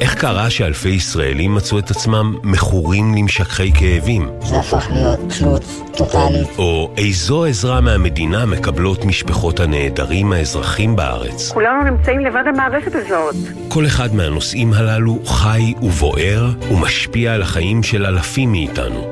[0.00, 4.28] איך קרה שאלפי ישראלים מצאו את עצמם מכורים למשככי כאבים?
[4.42, 5.64] זה הפך להיות תלות
[5.96, 6.48] טוטאלית.
[6.58, 11.52] או איזו עזרה מהמדינה מקבלות משפחות הנעדרים האזרחים בארץ?
[11.52, 13.34] כולנו נמצאים לבד המערכת הזאת.
[13.68, 19.11] כל אחד מהנושאים הללו חי ובוער ומשפיע על החיים של אלפים מאיתנו.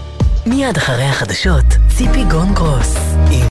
[0.51, 1.65] מיד אחרי החדשות,
[1.97, 2.95] ציפי גון גרוס.